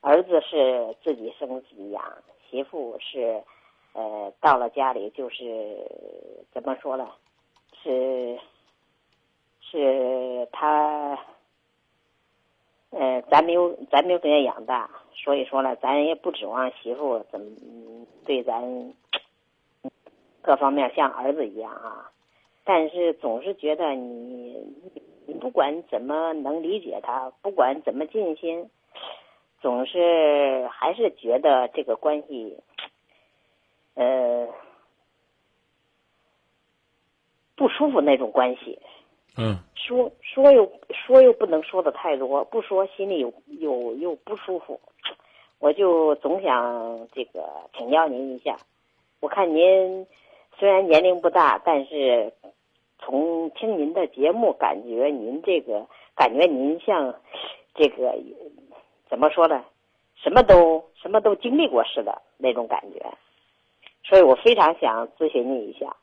[0.00, 2.02] 儿子是自己生自己养，
[2.50, 3.42] 媳妇是
[3.92, 5.86] 呃到了家里就是
[6.52, 7.08] 怎么说呢？
[7.82, 8.38] 是
[9.60, 11.18] 是他。
[12.90, 17.46] 呃，咱没有，咱没有给人养大，所以说呢，咱也不指望媳妇怎么
[18.24, 18.62] 对咱
[20.48, 22.10] 各方面像儿子一样啊。
[22.64, 24.56] 但是总是觉得你，
[25.26, 28.70] 你不管怎么能理解他，不管怎么尽心，
[29.60, 32.56] 总是还是觉得这个关系，
[33.92, 34.48] 呃，
[37.54, 38.78] 不舒服那种关系。
[39.36, 43.30] 嗯，说说又说又不能说的太多，不说心里有
[43.60, 44.80] 有又不舒服，
[45.58, 48.56] 我就总想这个请教您一下。
[49.20, 50.06] 我看您
[50.58, 52.32] 虽然年龄不大，但是
[52.98, 55.86] 从听您的节目，感觉您这个
[56.16, 57.14] 感觉您像
[57.74, 58.14] 这个
[59.08, 59.64] 怎么说呢？
[60.16, 63.16] 什么都什么都经历过似的那种感觉，
[64.02, 65.96] 所以我非常想咨询你一下。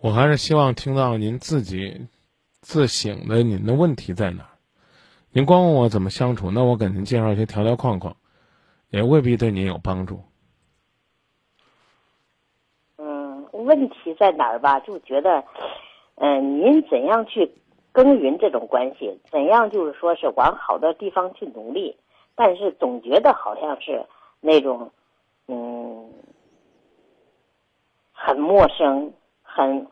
[0.00, 2.08] 我还是希望听到您自己
[2.60, 4.48] 自省的，您的问题在哪？
[5.32, 8.16] 您光问我怎么相处，那我给您介绍一些条条框框，
[8.88, 10.20] 也未必对您有帮助。
[12.96, 14.78] 嗯，问题在哪儿吧？
[14.80, 15.42] 就觉得，
[16.16, 17.50] 嗯，您怎样去
[17.90, 19.18] 耕耘这种关系？
[19.30, 21.96] 怎样就是说是往好的地方去努力？
[22.34, 24.04] 但是总觉得好像是
[24.40, 24.90] 那种，
[25.48, 26.10] 嗯，
[28.12, 29.12] 很陌生。
[29.54, 29.86] 很，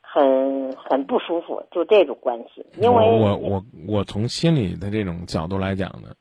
[0.00, 2.64] 很很不舒服，就这种关系。
[2.80, 6.14] 因为我我我从心理的这种角度来讲呢，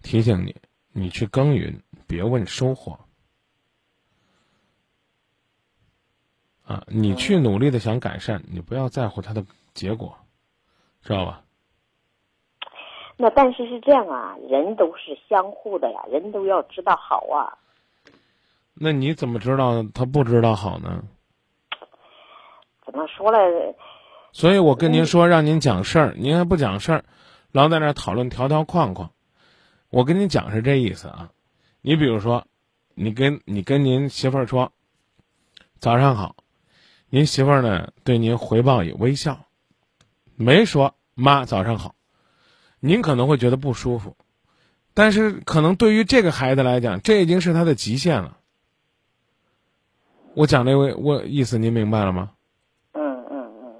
[0.00, 0.54] 提醒你，
[0.92, 1.76] 你去耕耘，
[2.06, 2.96] 别问收获。
[6.64, 9.44] 啊，你去努力的想改善，你不要在乎它的
[9.74, 10.16] 结果，
[11.02, 11.42] 知道吧？
[13.16, 17.58] 那但是是这样啊，人都是相互的呀，人都要知道好啊。
[18.72, 21.04] 那你怎么知道他不知道好呢？
[22.84, 23.38] 怎么说了？
[24.32, 27.04] 所以我跟您说，让您讲事儿，您还不讲事儿，
[27.52, 29.10] 老在那讨论条条框框。
[29.90, 31.30] 我跟您讲是这意思啊。
[31.82, 32.44] 你比如说，
[32.94, 34.72] 你跟你跟您媳妇儿说
[35.78, 36.34] 早上好，
[37.14, 39.46] 您媳妇儿呢对您回报以微笑，
[40.34, 41.94] 没说妈早上好，
[42.80, 44.16] 您可能会觉得不舒服，
[44.94, 48.38] 但是可能对于这个孩子来讲，这已经是他的极限了。
[50.34, 52.32] 我讲这位我意思，您明白了吗？
[52.94, 53.74] 嗯嗯嗯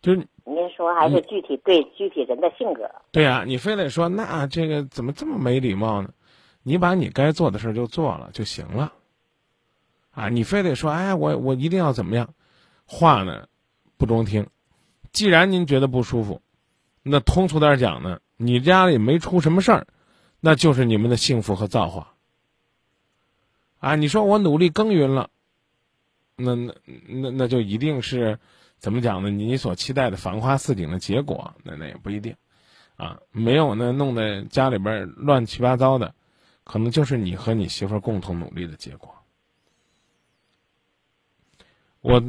[0.00, 2.90] 就是您说还是具体对具体人的性格。
[3.12, 6.10] 对呀，你非得说那这个怎么这么没礼貌呢？
[6.64, 8.92] 你把你该做的事儿就做了就行了。
[10.12, 12.32] 啊，你非得说哎，我我一定要怎么样？
[12.86, 13.48] 话呢
[13.96, 14.46] 不中听。
[15.12, 16.40] 既然您觉得不舒服，
[17.02, 19.86] 那通俗点讲呢，你家里没出什么事儿，
[20.40, 22.14] 那就是你们的幸福和造化。
[23.80, 25.30] 啊，你说我努力耕耘了，
[26.36, 26.74] 那那
[27.08, 28.38] 那那就一定是。
[28.78, 29.30] 怎么讲呢？
[29.30, 32.34] 你所期待的繁花似锦的结果，那那也不一定，
[32.96, 36.12] 啊，没有那弄得家里边乱七八糟的，
[36.64, 39.21] 可能就是你和你媳妇共同努力的结果。
[42.02, 42.22] 我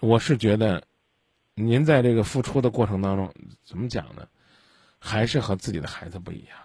[0.00, 0.82] 我是觉得，
[1.54, 3.32] 您在这个付出的过程当中，
[3.64, 4.26] 怎么讲呢？
[4.98, 6.58] 还是和自己的孩子不一样，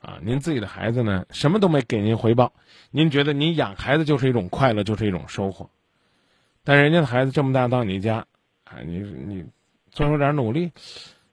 [0.00, 2.52] 啊，您自己的孩子呢，什么都没给您回报，
[2.90, 5.70] 您觉得您养孩子就是一种快乐，就是一种收获。
[6.64, 8.26] 但人家的孩子这么大到你家，
[8.64, 9.44] 啊，你你
[9.90, 10.72] 做出点努力，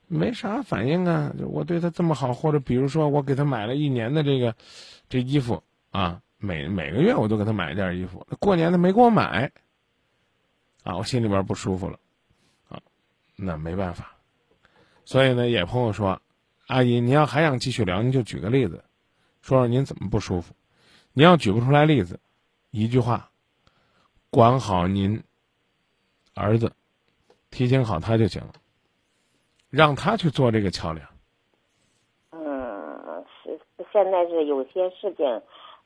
[0.06, 1.34] 没啥反应啊。
[1.38, 4.54] 我对他这么好，或者比如说我给他买了一年的这个
[5.08, 5.60] 这衣服
[5.90, 9.50] 啊，每每个月我都给他买一件衣服，过年他没给我买，
[10.82, 11.98] 啊，我心里边不舒服了，
[12.68, 12.80] 啊，
[13.36, 14.16] 那没办法。
[15.04, 16.20] 所以呢，也朋友说，
[16.66, 18.84] 阿姨，您要还想继续聊，您就举个例子，
[19.42, 20.54] 说说您怎么不舒服。
[21.12, 22.18] 你要举不出来例子，
[22.70, 23.30] 一句话，
[24.30, 25.22] 管好您
[26.34, 26.72] 儿子，
[27.50, 28.54] 提醒好他就行了，
[29.70, 31.06] 让他去做这个桥梁。
[32.30, 33.60] 嗯，是
[33.92, 35.26] 现在是有些事情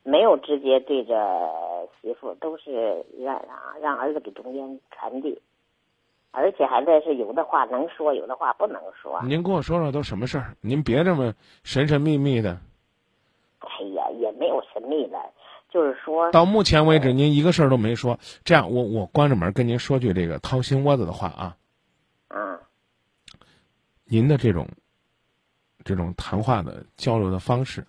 [0.07, 1.13] 没有直接对着
[2.01, 5.41] 媳妇，都是让让让儿子给中间传递，
[6.31, 9.21] 而且还在是有的话能说，有的话不能说。
[9.23, 10.55] 您跟我说说都什么事儿？
[10.61, 11.33] 您别这么
[11.65, 12.57] 神神秘秘的。
[13.59, 15.19] 哎呀，也没有神秘的，
[15.69, 18.17] 就是说到目前为止，您一个事儿都没说。
[18.45, 21.57] 这样，我我关着门跟您说句这个掏心窝子的话啊。
[22.29, 22.57] 嗯。
[24.05, 24.69] 您的这种
[25.83, 27.85] 这种谈话的交流的方式，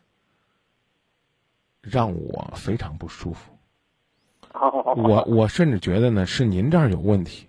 [1.90, 3.52] 让我非常不舒服。
[4.52, 4.94] 哦。
[4.96, 7.48] 我我甚至觉得呢，是您这儿有问题。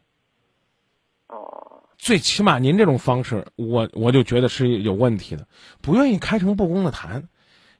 [1.27, 1.83] 哦。
[1.97, 5.47] 最起码您这种方式，我我就觉得是有问题的，
[5.81, 7.27] 不愿意开诚布公的谈。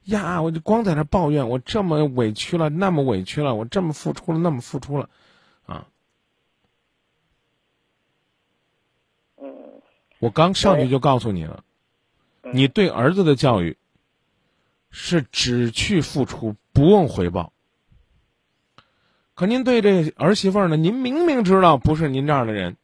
[0.05, 5.09] 呀，我就光在那抱怨，我这么委屈了，那么委屈了，我这么付出了，那么付出了，
[5.65, 5.87] 啊。
[9.37, 9.53] 嗯。
[10.19, 11.63] 我刚上去就告诉你了，
[12.53, 13.77] 你对儿子的教育
[14.91, 17.53] 是只去付出，不问回报。
[19.33, 20.75] 可您对这儿媳妇呢？
[20.75, 22.75] 您明明知道不是您这样的人，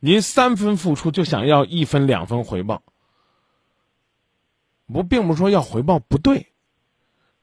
[0.00, 2.82] 您三分付出就想要一分两分回报。
[4.86, 6.52] 不，并不是说要回报不对，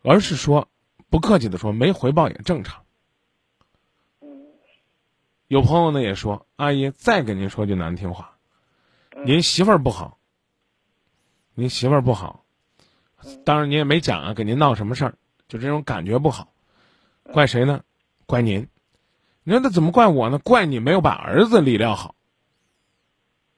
[0.04, 0.68] 而是说，
[1.10, 2.84] 不客气的说，没回报也正常。
[5.48, 8.38] 有朋友呢也说，阿姨再给您说句难听话，
[9.26, 10.18] 您媳妇儿不好，
[11.56, 12.45] 您媳妇儿不好，
[13.44, 15.16] 当然您也没讲啊，给您闹什么事儿，
[15.48, 16.54] 就这种感觉不好，
[17.34, 17.82] 怪谁呢？
[18.26, 18.68] 怪您。
[19.44, 20.40] 你说那怎么怪我呢？
[20.40, 22.16] 怪你没有把儿子理料好。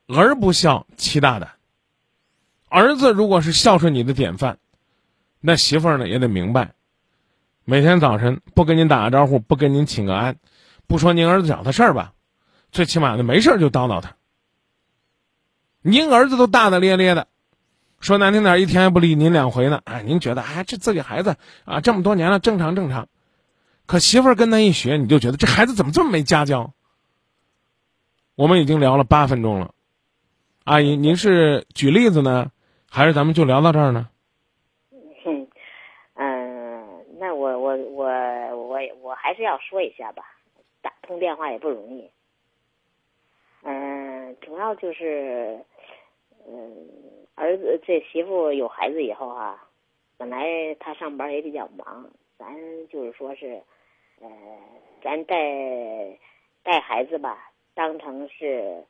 [0.07, 1.51] 儿不孝，妻大胆。
[2.69, 4.57] 儿子如果是孝顺你的典范，
[5.39, 6.73] 那媳妇儿呢也得明白，
[7.63, 10.37] 每天早晨不跟您打个招呼，不跟您请个安，
[10.87, 12.13] 不说您儿子找他事儿吧，
[12.71, 14.15] 最起码呢没事就叨叨他。
[15.81, 17.27] 您儿子都大大咧咧的，
[17.99, 19.81] 说难听点，一天还不理您两回呢。
[19.85, 21.35] 哎，您觉得哎这自己孩子
[21.65, 23.07] 啊这么多年了正常正常，
[23.85, 26.73] 可媳妇儿跟他一学，你就觉得这孩子怎么这么没家教？
[28.35, 29.73] 我们已经聊了八分钟了，
[30.63, 32.51] 阿姨您是举例子呢？
[32.89, 34.09] 还是咱们就聊到这儿呢？
[36.15, 38.07] 嗯，那我我我
[38.55, 40.23] 我我还是要说一下吧，
[40.81, 42.09] 打通电话也不容易。
[43.63, 45.59] 嗯，主要就是，
[46.47, 46.71] 嗯，
[47.37, 49.69] 儿子这媳妇有孩子以后啊，
[50.17, 52.47] 本来他上班也比较忙，咱
[52.87, 53.61] 就是说是，
[54.19, 54.29] 呃，
[55.03, 56.17] 咱带
[56.63, 58.83] 带孩子吧，当成是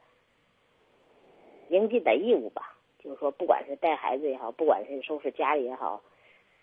[1.67, 2.73] 应尽的义务吧。
[2.99, 6.01] 就是说，不管是带孩子也好，不管是收拾家里也好，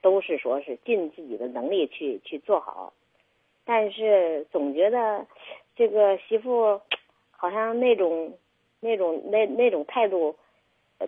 [0.01, 2.95] 都是说是尽自己的能力去去做好。
[3.66, 5.26] 但是总觉得
[5.76, 6.80] 这个媳妇
[7.30, 8.39] 好像那种
[8.80, 10.35] 那种那那种态度，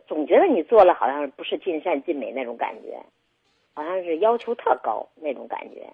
[0.07, 3.01] 总觉得你做了好像不是尽善尽美那种感觉，
[3.75, 5.91] 好像是要求特高那种感觉，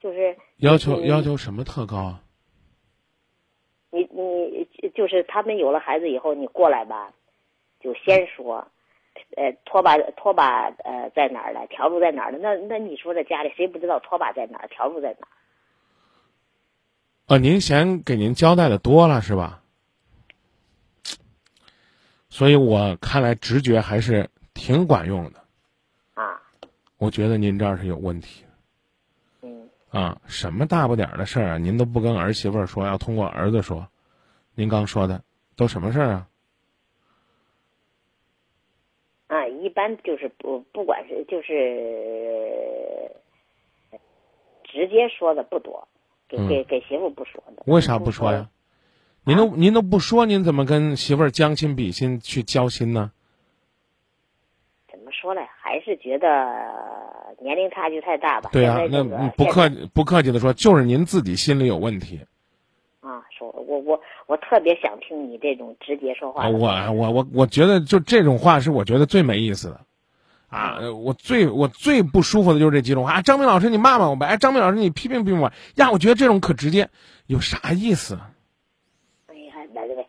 [0.00, 2.22] 就是要求要求什么特高啊？
[3.90, 7.12] 你你就是他们有了孩子以后，你过来吧。
[7.80, 8.66] 就先说，
[9.36, 11.64] 呃，拖把拖把呃在哪儿了？
[11.68, 12.38] 笤帚在哪儿了？
[12.38, 14.68] 那那你说在家里谁不知道拖把在哪儿？
[14.68, 15.28] 笤帚在哪
[17.28, 17.36] 儿？
[17.36, 19.62] 啊，您嫌给您交代的多了是吧？
[22.28, 25.44] 所以我看来直觉还是挺管用的。
[26.14, 26.40] 啊。
[26.98, 28.44] 我觉得您这儿是有问题。
[29.42, 29.68] 嗯。
[29.90, 31.58] 啊，什么大不点儿的事儿啊？
[31.58, 33.88] 您都不跟儿媳妇说，要通过儿子说。
[34.54, 35.22] 您刚说的
[35.56, 36.28] 都什么事儿啊？
[39.28, 43.10] 啊，一般就是不，不管是就是
[44.64, 45.86] 直接说的不多，
[46.28, 47.62] 给给给媳妇不说的。
[47.66, 48.50] 为啥不说呀？
[49.28, 53.12] 您都您都不说，您怎么跟媳妇儿将心比心去交心呢？
[54.90, 55.42] 怎么说呢？
[55.60, 56.26] 还是觉得
[57.38, 58.48] 年龄差距太大吧。
[58.54, 59.04] 对呀，那
[59.36, 62.20] 不客不客气的说，就是您自己心里有问题。
[63.00, 66.48] 啊，说我我我特别想听你这种直接说话。
[66.48, 66.58] 我
[66.90, 69.80] 我我我觉得就这种话是我觉得最没意思的，
[70.48, 73.20] 啊，我最我最不舒服的就是这几种话。
[73.20, 74.26] 张明老师，你骂骂我呗！
[74.26, 75.90] 哎，张明老师，你批评批评我呀！
[75.90, 76.88] 我觉得这种可直接，
[77.26, 78.18] 有啥意思？
[79.26, 80.06] 哎呀，来来来，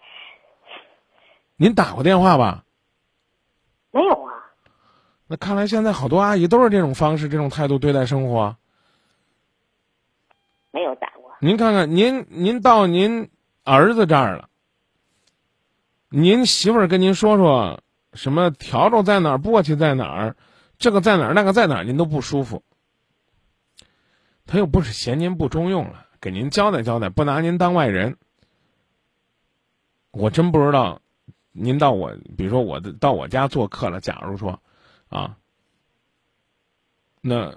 [1.62, 2.64] 您打过电话吧？
[3.91, 4.32] 没有啊。
[5.28, 8.55] 那看来现在好多阿姨都是这种方式、这种态度对待生活。
[10.72, 11.36] 没有打过。
[11.41, 13.30] 您看看，您您到您
[13.66, 14.47] 儿子这儿了，
[16.07, 17.84] 您媳妇儿跟您说说，
[18.14, 20.38] 什么笤帚在哪儿，簸箕在哪儿，
[20.78, 22.64] 这个在哪儿，那个在哪儿，您都不舒服。
[24.45, 28.16] 他又不是嫌您不中用了，给您交代交代，不拿您当外人。
[30.12, 31.01] 我真不知道，
[31.62, 34.60] 您到我，比如说我的到我家做客了，假如说，
[35.10, 35.36] 啊，
[37.22, 37.53] 那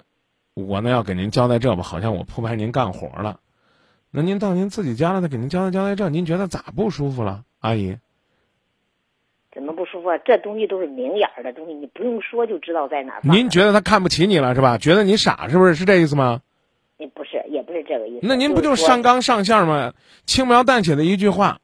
[0.53, 3.39] 我呢要给您交代这吧，好像我铺排您干活了。
[4.11, 7.97] 那您到您自己家了，再给您交代交代这，您觉得咋不舒服了，阿姨？
[9.53, 10.17] 怎么不舒服啊？
[10.25, 13.21] 这东西都是明眼儿的东西，你不用说就知道在哪儿。
[13.23, 14.77] 您觉得他看不起你了是吧？
[14.77, 15.75] 觉得你傻是不是？
[15.75, 16.41] 是这意思吗？
[16.97, 18.27] 也不是，也不是这个意思。
[18.27, 19.93] 那您不就是上纲上线吗？
[20.25, 21.61] 轻描淡写的一句话，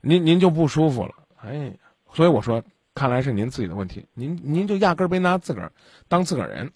[0.00, 1.14] 您您就不舒服了。
[1.46, 1.76] 哎，
[2.12, 2.62] 所以我说，
[2.94, 5.72] 看来是您自己的问题，您您就压根儿别拿自个儿
[6.08, 6.72] 当自个儿人，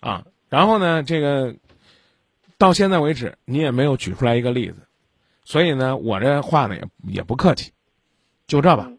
[0.00, 0.24] 啊。
[0.48, 1.56] 然后呢，这个
[2.56, 4.76] 到现在为止，你也没有举出来一个例子，
[5.44, 7.72] 所以呢，我这话呢也也不客气，
[8.46, 8.90] 就这吧。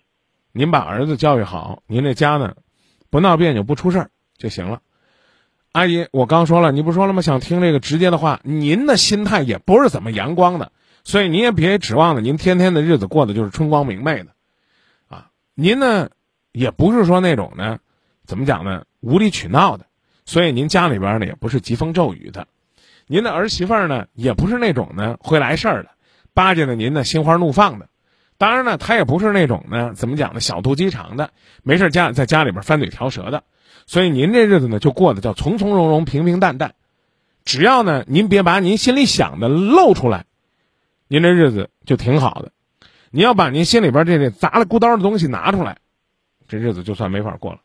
[0.51, 2.55] 您把儿子教育好，您这家呢，
[3.09, 4.81] 不闹别扭，不出事儿就行了。
[5.71, 7.21] 阿姨，我刚说了，你不说了吗？
[7.21, 10.71] 想听这个直接的话，您的心态也不是怎么阳光的，
[11.03, 14.33] 所以您也别指望着您天天的日子过得就是春光明媚的，啊，
[15.61, 16.09] 您呢
[16.53, 17.79] 也不是说那种呢，
[18.25, 19.85] 怎么讲呢，无理取闹的，
[20.25, 22.47] 所以您家里边呢也不是疾风骤雨的，
[23.07, 25.89] 您的儿媳妇呢也不是那种呢会来事儿的，
[26.33, 27.89] 巴结的您呢心花怒放的，
[28.37, 31.31] 当然呢，她也不是那种呢怎么讲呢小肚鸡肠的，
[31.61, 33.43] 没事家在家里边翻嘴调舌的。
[33.85, 36.73] 所以您这日子呢，就过得叫从从容容、平平淡淡。
[37.43, 40.23] 只要呢，您别把您心里想的露出来，
[41.09, 42.53] 您这日子就挺好的。
[43.11, 45.77] 你要把您心里边这这砸了咕刀的东西拿出来，
[46.47, 47.59] 这日子就算没法过了。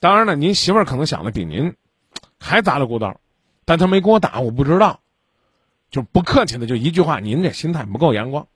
[0.00, 1.74] 当然了，您媳妇儿可能想的比您
[2.38, 3.20] 还砸了咕刀，
[3.64, 5.00] 但她没给我打，我不知道。
[5.90, 8.46] 就不客气的，就一句话，您这心态不够阳光。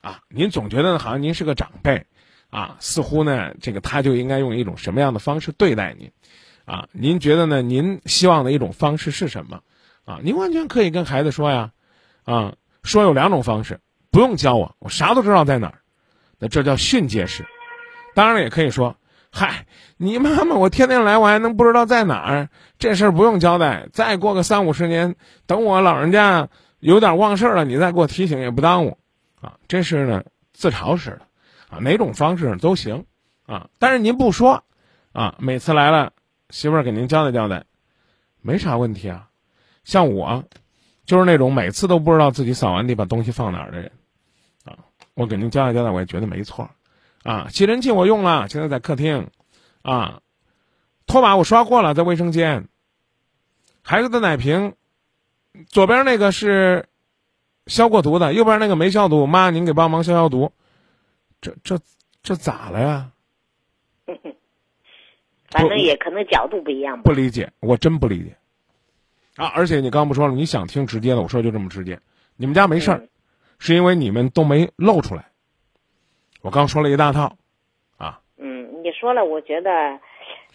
[0.00, 2.06] 啊，您总觉得好像您是个长辈。
[2.50, 6.12] 啊，似乎呢，这个他就应该用一种什么样的方式对待您，
[6.66, 7.62] 啊，您觉得呢？
[7.62, 9.62] 您希望的一种方式是什么？
[10.04, 11.72] 啊，您完全可以跟孩子说呀，
[12.24, 13.80] 啊，说有两种方式，
[14.12, 15.80] 不用教我，我啥都知道在哪儿，
[16.38, 17.44] 那这叫训诫式。
[18.14, 18.94] 当然，也可以说，
[19.32, 22.48] 嗨，你妈妈，我天天来，我还能不知道在哪儿？
[22.78, 26.48] 这事儿不用交代，再过个三五十年，等我老人家
[26.78, 28.98] 有点忘事儿了，你再给我提醒也不耽误，
[29.40, 31.22] 啊，这是呢自嘲式的。
[31.70, 33.06] 啊，哪种方式都行，
[33.46, 34.62] 啊，但是您不说，
[35.12, 36.12] 啊，每次来了，
[36.50, 37.64] 媳妇儿给您交代交代，
[38.42, 39.28] 没啥问题啊。
[39.82, 40.44] 像我，
[41.06, 43.90] 就是那种每次都不知道自己扫完地把东西放哪儿的人，
[45.14, 46.70] 我给您交代交代，我也觉得没错，
[47.22, 49.28] 啊，吸尘器我用了，现在在客厅，
[49.82, 50.20] 啊，
[51.06, 52.68] 拖把我刷过了，在卫生间。
[53.82, 54.74] 孩子的奶瓶，
[55.66, 56.86] 左边那个是
[57.66, 60.52] 消过毒的，右边那个没消毒，妈，您给帮忙消消毒。
[61.40, 61.78] 这这
[62.22, 63.10] 这咋了呀？
[65.50, 67.02] 反正也可能角度不一样吧。
[67.04, 68.36] 不理解，我真不理解。
[69.36, 69.46] 啊！
[69.48, 72.00] 而且你刚不说了，你想听直接的，我说就这么直接。
[72.36, 73.08] 你们家没事儿，
[73.64, 75.24] 是因为你们都没露出来。
[76.40, 77.36] 我刚说了一大套，
[77.96, 78.18] 啊。
[78.36, 79.70] 嗯，你说了，我觉得，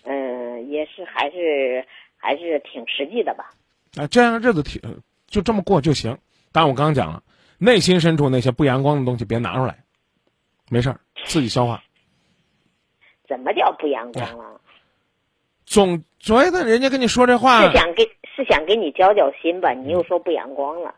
[0.04, 1.86] 嗯，也是还是
[2.18, 3.50] 还是挺实际的吧。
[3.96, 4.82] 啊，这样日子挺
[5.26, 6.18] 就这么过就行。
[6.52, 7.24] 但，我刚刚讲了，
[7.58, 9.80] 内心深处那些不阳光的东西别拿出来。
[10.70, 11.82] 没事儿，自己消化。
[13.26, 14.60] 怎么叫不阳光了？
[15.66, 18.04] 总觉得人家跟你说这话是想给
[18.36, 19.72] 是想给你交交心吧？
[19.72, 20.94] 你又说不阳光了。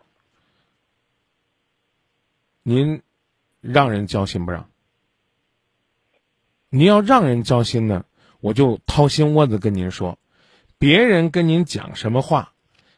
[2.70, 3.02] 您
[3.62, 4.70] 让人交心不让？
[6.70, 8.06] 您要让人交心呢，
[8.42, 10.20] 我就掏心窝子跟您说，
[10.78, 12.54] 别人跟您讲什么话，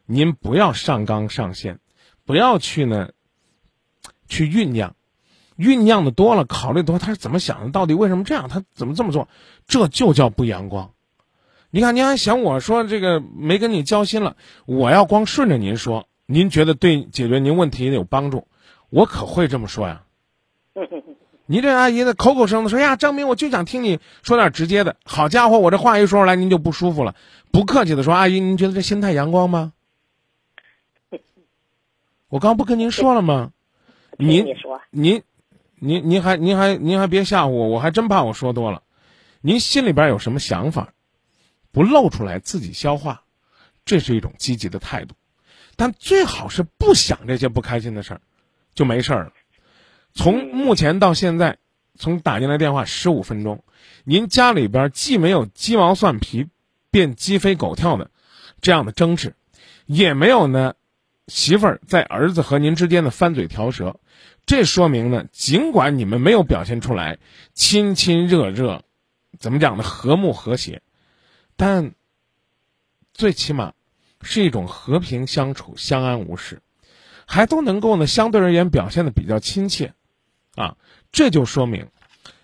[0.05, 1.79] 您不要上纲上线，
[2.25, 3.11] 不要去呢，
[4.27, 4.93] 去酝酿。
[5.57, 7.71] 酝酿的多了，考虑多，他是怎么想的？
[7.71, 8.49] 到底为什么这样？
[8.49, 9.29] 他怎么这么做？
[9.67, 10.91] 这就叫不阳光。
[11.69, 14.35] 你看，您还想我说这个没跟你交心了？
[14.65, 18.49] 我要光顺着您说，您觉得对解决您问题有帮助，
[18.91, 20.03] 我可会这么说呀。
[21.47, 24.97] 您这阿姨的口口声声说呀，张明，我就想听你说点直接的。
[25.03, 27.15] 好家伙，我这话一说出来，您就不舒服了。
[27.51, 29.73] 不客气的说，阿姨，您觉得这心态阳光吗？
[32.27, 33.51] 我刚不跟您说了吗？
[34.17, 34.45] 您
[34.91, 35.23] 您。
[35.83, 38.83] 您您还您还您还别吓唬我，我还真怕我说多了。
[39.41, 40.93] 您心里边有什么想法，
[41.71, 43.23] 不露出来自己消化，
[43.83, 45.15] 这是一种积极的态度。
[45.75, 48.21] 但最好是不想这些不开心的事儿，
[48.73, 49.33] 就没事儿了。
[50.13, 51.57] 从目前到现在，
[51.97, 53.63] 从打进来电话十五分钟，
[54.03, 56.47] 您家里边既没有鸡毛蒜皮
[56.89, 58.11] 变鸡飞狗跳的
[58.61, 59.35] 这样的争执，
[59.85, 60.73] 也没有呢
[61.27, 63.99] 媳妇儿在儿子和您之间的翻嘴调舌。
[64.45, 67.19] 这说明呢，尽管你们没有表现出来
[67.53, 68.83] 亲亲热热，
[69.39, 69.83] 怎么讲呢？
[69.83, 70.81] 和睦和谐，
[71.55, 71.93] 但
[73.13, 73.73] 最起码
[74.21, 76.61] 是一种和平相处、相安无事，
[77.31, 79.93] 还都能够呢相对而言表现的比较亲切，
[80.57, 80.75] 啊，
[81.13, 81.87] 这就说明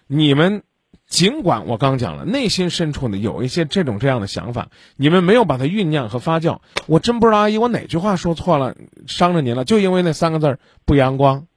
[0.07, 0.63] 你们
[1.05, 6.59] 尽管我刚讲了，内心深处呢有一些这种这样的想法，你们没有把它酝酿和发酵。
[6.87, 8.75] 我真不知道阿姨我哪句话说错了，
[9.07, 11.47] 伤着您了，就因为那三个字儿不阳光。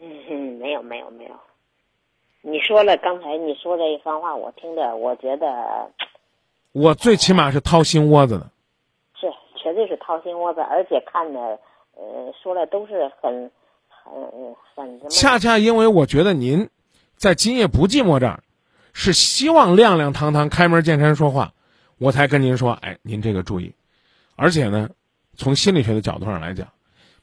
[0.00, 1.30] 嗯哼，没有没有没有，
[2.42, 5.46] 你说了刚才你说这一番话，我听着我觉得
[6.72, 8.50] 我最起码是掏心窝子的。
[9.20, 9.28] 是
[9.62, 11.60] 绝对是掏心窝子，而且看的
[11.96, 13.50] 呃说的都是很
[13.88, 15.10] 很很。
[15.10, 16.68] 恰恰因为我觉得您
[17.16, 18.42] 在今夜不寂寞这儿
[18.92, 21.54] 是希望亮亮堂堂开门见山说话，
[21.98, 23.74] 我才跟您说，哎，您这个注意。
[24.36, 24.90] 而且呢，
[25.36, 26.68] 从心理学的角度上来讲，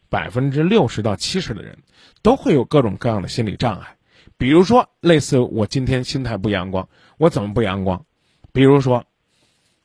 [0.09, 1.77] 百分之六十到七十的人
[2.21, 3.95] 都会有各种各样的心理障碍，
[4.37, 8.05] 比如说类似我今天心态不阳光，我怎么不阳光？
[8.51, 9.05] 比如说，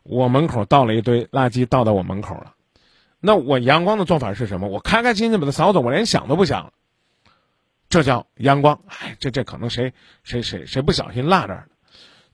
[0.02, 2.54] 我门口倒了一堆垃圾，倒到我门口了，
[3.26, 4.68] 那我阳光的做法是什么？
[4.68, 6.70] 我开开心心把它扫走，我连想都不想了。
[7.88, 8.78] 这叫阳光。
[8.86, 11.64] 哎，这这可能谁谁谁谁不小心落这儿了？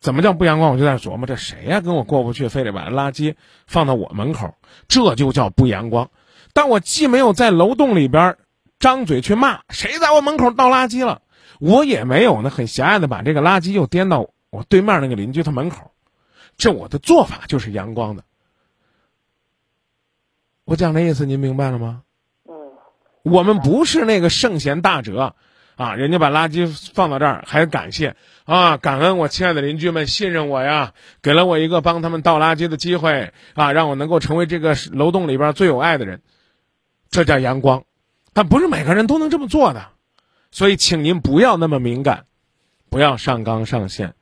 [0.00, 0.72] 怎么叫不阳光？
[0.72, 3.36] 我就在琢磨，这谁呀跟我过不去，非得把垃圾
[3.66, 4.54] 放到我门口，
[4.86, 6.10] 这就叫不阳光。
[6.52, 8.36] 但我既没有在楼栋里边
[8.78, 11.22] 张嘴去骂谁在我门口倒垃圾了，
[11.58, 15.92] 我也没有呢很狭隘的把这个垃圾又颠到我对面那个邻居他门口，
[16.58, 18.24] 这我的做法就是阳光的。
[20.64, 22.02] 我讲的意思您明白了吗？
[22.48, 22.54] 嗯，
[23.24, 25.34] 我们不是那个圣贤大哲，
[25.74, 36.22] 啊，人家把垃圾放到这儿还感谢啊，感恩我亲爱的邻居们信任我呀，给了我一个帮他们倒垃圾的机会啊，让我能够成为这个楼栋里边最有爱的人，
[37.10, 37.84] 这叫阳光，
[38.32, 39.88] 但不是每个人都能这么做的，
[40.52, 42.26] 所以请您不要那么敏感，
[42.88, 44.14] 不要上纲上线，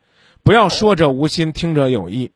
[0.42, 2.32] 不要说者无心，听者有意，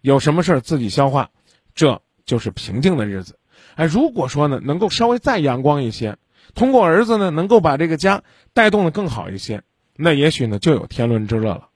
[0.00, 1.30] 有什么事儿自己消化，
[1.74, 3.36] 这就是平静的日子。
[3.78, 6.18] 哎，如果说呢，能够稍微再阳光一些，
[6.52, 9.62] 通过儿子呢，能够把这个家带动的更好一些，
[9.94, 11.70] 那也许呢，就有天伦之乐了。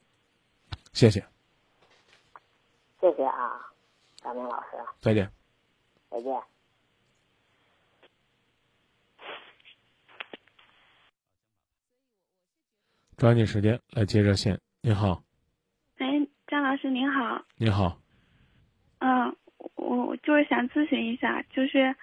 [0.92, 1.24] 谢谢，
[3.00, 3.70] 谢谢啊，
[4.20, 4.66] 大明老师，
[5.00, 5.30] 再见。
[6.11, 6.42] 再见。
[13.16, 14.59] 抓紧时间来接热线。
[14.80, 15.22] 你好，
[15.98, 16.07] 哎，
[16.48, 17.44] 张老师您好。
[17.57, 18.00] 你好，
[18.98, 19.36] 嗯，
[19.76, 21.94] 我我就是想咨询一下，就是，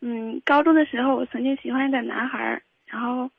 [0.00, 3.30] 嗯，高中的时候我曾经喜欢一个男孩儿，然后，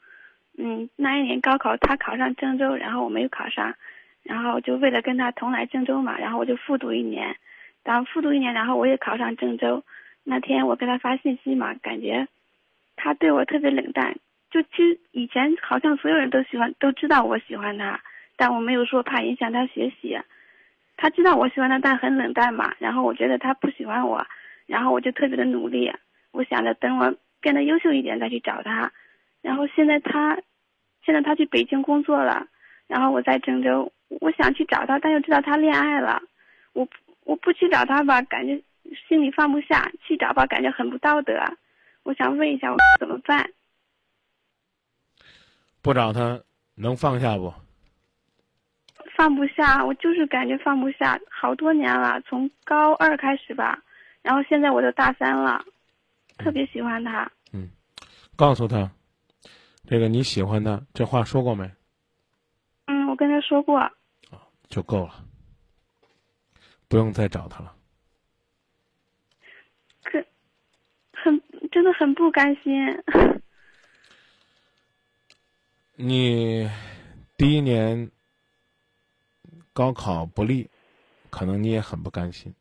[0.57, 3.76] 嗯，那一年高考他考上郑州，然后我没有考上，
[4.24, 7.36] 然后就为了跟他同来郑州嘛，然后我就复读一年，
[7.84, 9.84] 然后复读一年，然后我也考上郑州。
[10.24, 12.28] 那天我跟他发信息嘛，感觉
[12.95, 14.15] 他对我特别冷淡，
[14.51, 18.01] 就其实以前好像所有人都喜欢都知道我喜欢他，
[18.36, 20.20] 但我没有说怕影响他学习。
[21.02, 22.76] 他知道我喜欢他，但很冷淡嘛。
[22.78, 24.28] 然后我觉得他不喜欢我，
[24.66, 25.89] 然后我就特别的努力。
[26.32, 28.91] 我想着等我变得优秀一点再去找他。
[29.41, 30.38] 然后现在他，
[31.06, 32.45] 现在他去北京工作了，
[32.88, 36.22] 然后我在郑州，我想去找他，但又知道他恋爱了。
[36.74, 36.86] 我
[37.24, 38.62] 我不去找他吧，感觉
[39.08, 41.39] 心里放不下；去找吧，感觉很不道德。
[42.04, 43.50] 我想问一下，我怎么办？
[45.82, 46.41] 不找他
[46.76, 47.54] 能放下不？
[49.20, 53.78] 放不下，我就是感觉放不下，好多年了，从高二开始吧，
[54.22, 55.61] 然后现在我都大三了，
[56.38, 57.30] 特别喜欢他。
[57.51, 57.70] 嗯
[58.38, 58.89] 告诉他，
[59.86, 61.70] 这个你喜欢他，这话说过没？
[62.86, 63.91] 嗯，我跟他说过。
[64.70, 65.26] 就够了，
[66.88, 67.76] 不用再找他了。
[70.03, 70.24] 可
[71.11, 71.41] 很
[71.74, 73.03] 真的很不甘心。
[75.97, 76.70] 你
[77.36, 78.09] 第一年
[79.80, 80.69] 高考不利，
[81.30, 82.53] 可能你也很不甘心。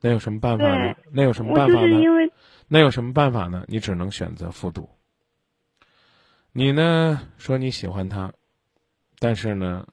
[0.00, 0.94] 那有什么办法呢？
[1.10, 2.30] 那有什么办法呢？
[2.68, 3.64] 那有什么办法呢？
[3.66, 4.88] 你只能选择复读。
[6.52, 8.32] 你呢说你喜欢他，
[9.18, 9.88] 但是呢，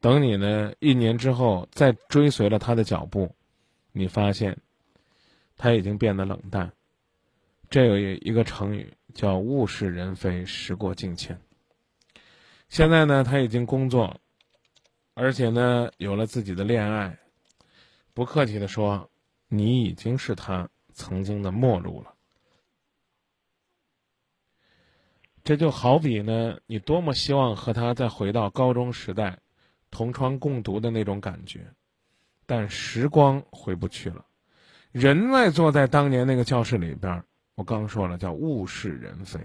[0.00, 3.36] 等你呢一年之后再追随了他的脚步，
[3.92, 4.56] 你发现
[5.58, 6.72] 他已经变得冷淡。
[7.68, 11.38] 这有一个成语叫“物是人非，时过境迁”。
[12.70, 14.18] 现在呢，他已经工作，
[15.20, 17.18] 而且呢有了自己的恋爱。
[18.14, 19.10] 不客气的说，
[19.48, 22.14] 你已经是他曾经的陌路了。
[25.44, 29.38] 这就好比呢，你多么希望和他再回到高中时代，
[29.90, 31.70] 同窗共读的那种感觉，
[32.46, 34.24] 但时光回不去了。
[34.90, 37.22] 人在坐在当年那个教室里边，
[37.56, 39.38] 我刚说了，叫物是人非。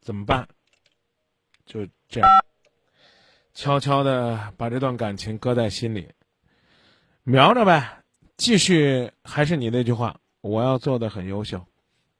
[0.00, 0.48] 怎么办？
[1.66, 2.28] 就这样，
[3.60, 6.08] 悄悄的把这段感情搁在心里，
[7.24, 8.02] 瞄着呗。
[8.38, 11.62] 继续还是你那句话，我要做的很优秀，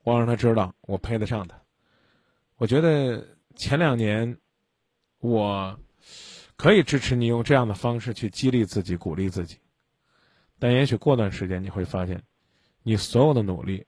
[0.03, 1.59] 我让他知道我配得上他。
[2.57, 3.27] 我觉得
[3.57, 4.37] 前两年，
[5.21, 5.81] 我
[6.57, 9.57] 可以支持你用这样的方式去激励自己、鼓励自己，
[10.59, 12.23] 但也许过段时间你会发现，
[12.83, 13.87] 你所有的努力，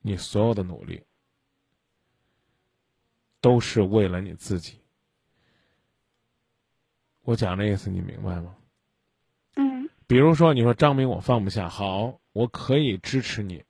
[0.00, 1.04] 你所有的努力，
[3.42, 4.80] 都是为了你自己。
[7.26, 8.54] 我讲的意思你明白吗？
[9.56, 13.64] 嗯比如说，你说张明我放不下，好，我可以支持你，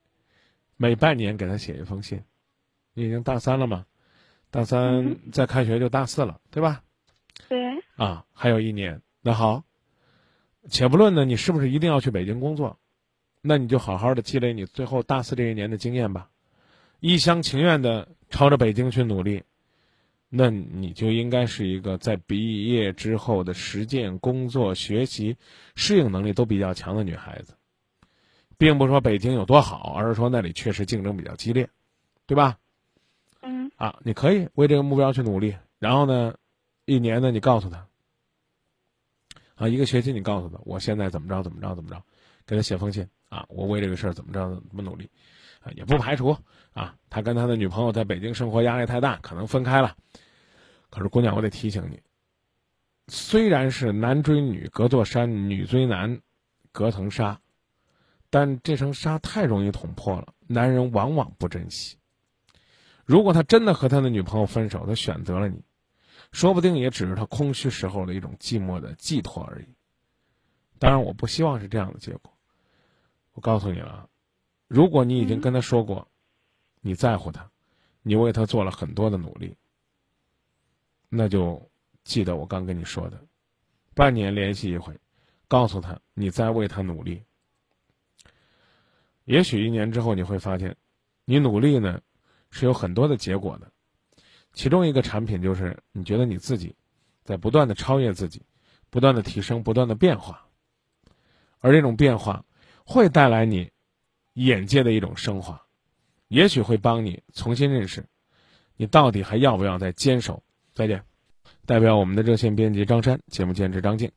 [0.77, 2.23] 每半年给他写一封信。
[2.93, 3.87] 你已经大三了嘛，
[4.51, 6.83] 大三再开学就大四了，对吧？
[7.49, 9.01] 对，啊，还有一年。
[9.23, 9.65] 那好，
[10.69, 12.79] 且不论呢，你是不是一定要去北京工作，
[13.41, 16.29] 那你就好好的积累你最后大四这一年的经验吧，
[17.01, 19.43] 一厢情愿的朝着北京去努力，
[20.37, 25.37] 那你就应该是一个在毕业之后的实践、工作、学习、
[25.75, 27.55] 适应能力都比较强的女孩子，
[28.59, 31.69] 并不是说北京有多好，而是说那里确实竞争比较激烈，
[32.27, 32.59] 对吧？
[33.41, 36.35] 嗯啊，你可以为这个目标去努力，然后呢，
[36.85, 37.87] 一年呢，你告诉他，
[39.55, 42.03] 啊，一个学期你告诉他，我现在怎么着怎么着怎么着，
[42.47, 45.09] 给他写封信啊，我为这个事儿怎么着怎么努力，
[45.61, 46.37] 啊，也不排除
[46.73, 49.97] 啊，他跟他的女朋友在北京生活压力太大，可能分开了，
[50.91, 52.01] 可是姑娘，我得提醒你，
[53.09, 56.21] 虽然是男追女隔座山，女追男
[56.73, 57.41] 隔层纱，
[58.31, 61.99] 但这层纱太容易捅破了，男人往往不珍惜。
[63.05, 65.63] 如果他真的和他的女朋友分手，他选择了你，
[66.33, 69.67] 说不定也只是他空虚时候的一种寂寞的寄托而已。
[70.79, 72.33] 当然，我不希望是这样的结果。
[73.33, 74.09] 我告诉你了，
[74.67, 76.09] 如果你已经跟他说过，
[76.81, 77.51] 你在乎他，
[78.03, 79.57] 你为他做了很多的努力，
[81.09, 81.71] 那就
[82.05, 83.21] 记得我刚跟你说的，
[83.95, 84.99] 半年联系一回，
[85.49, 87.23] 告诉他你在为他努力。
[89.25, 90.77] 也许一年之后你会发现，
[91.25, 92.01] 你努力呢。
[92.49, 93.71] 是有很多的结果的，
[94.55, 96.75] 其中一个产品就是你觉得你自己
[97.23, 98.41] 在不断的超越自己，
[98.89, 100.47] 不断的提升，不断的变化，
[101.59, 102.47] 而这种变化
[102.87, 103.73] 会带来你
[104.33, 105.67] 眼界的一种升华，
[106.29, 108.07] 也许会帮你重新认识
[108.77, 110.43] 你到底还要不要再坚守。
[110.77, 111.03] 再见，
[111.65, 114.13] 代表我们的热线编辑张山，节目监制张静，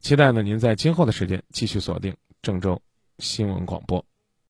[0.00, 2.82] 期待呢您在今后的时间继续锁定郑州
[3.20, 4.04] 新闻广播。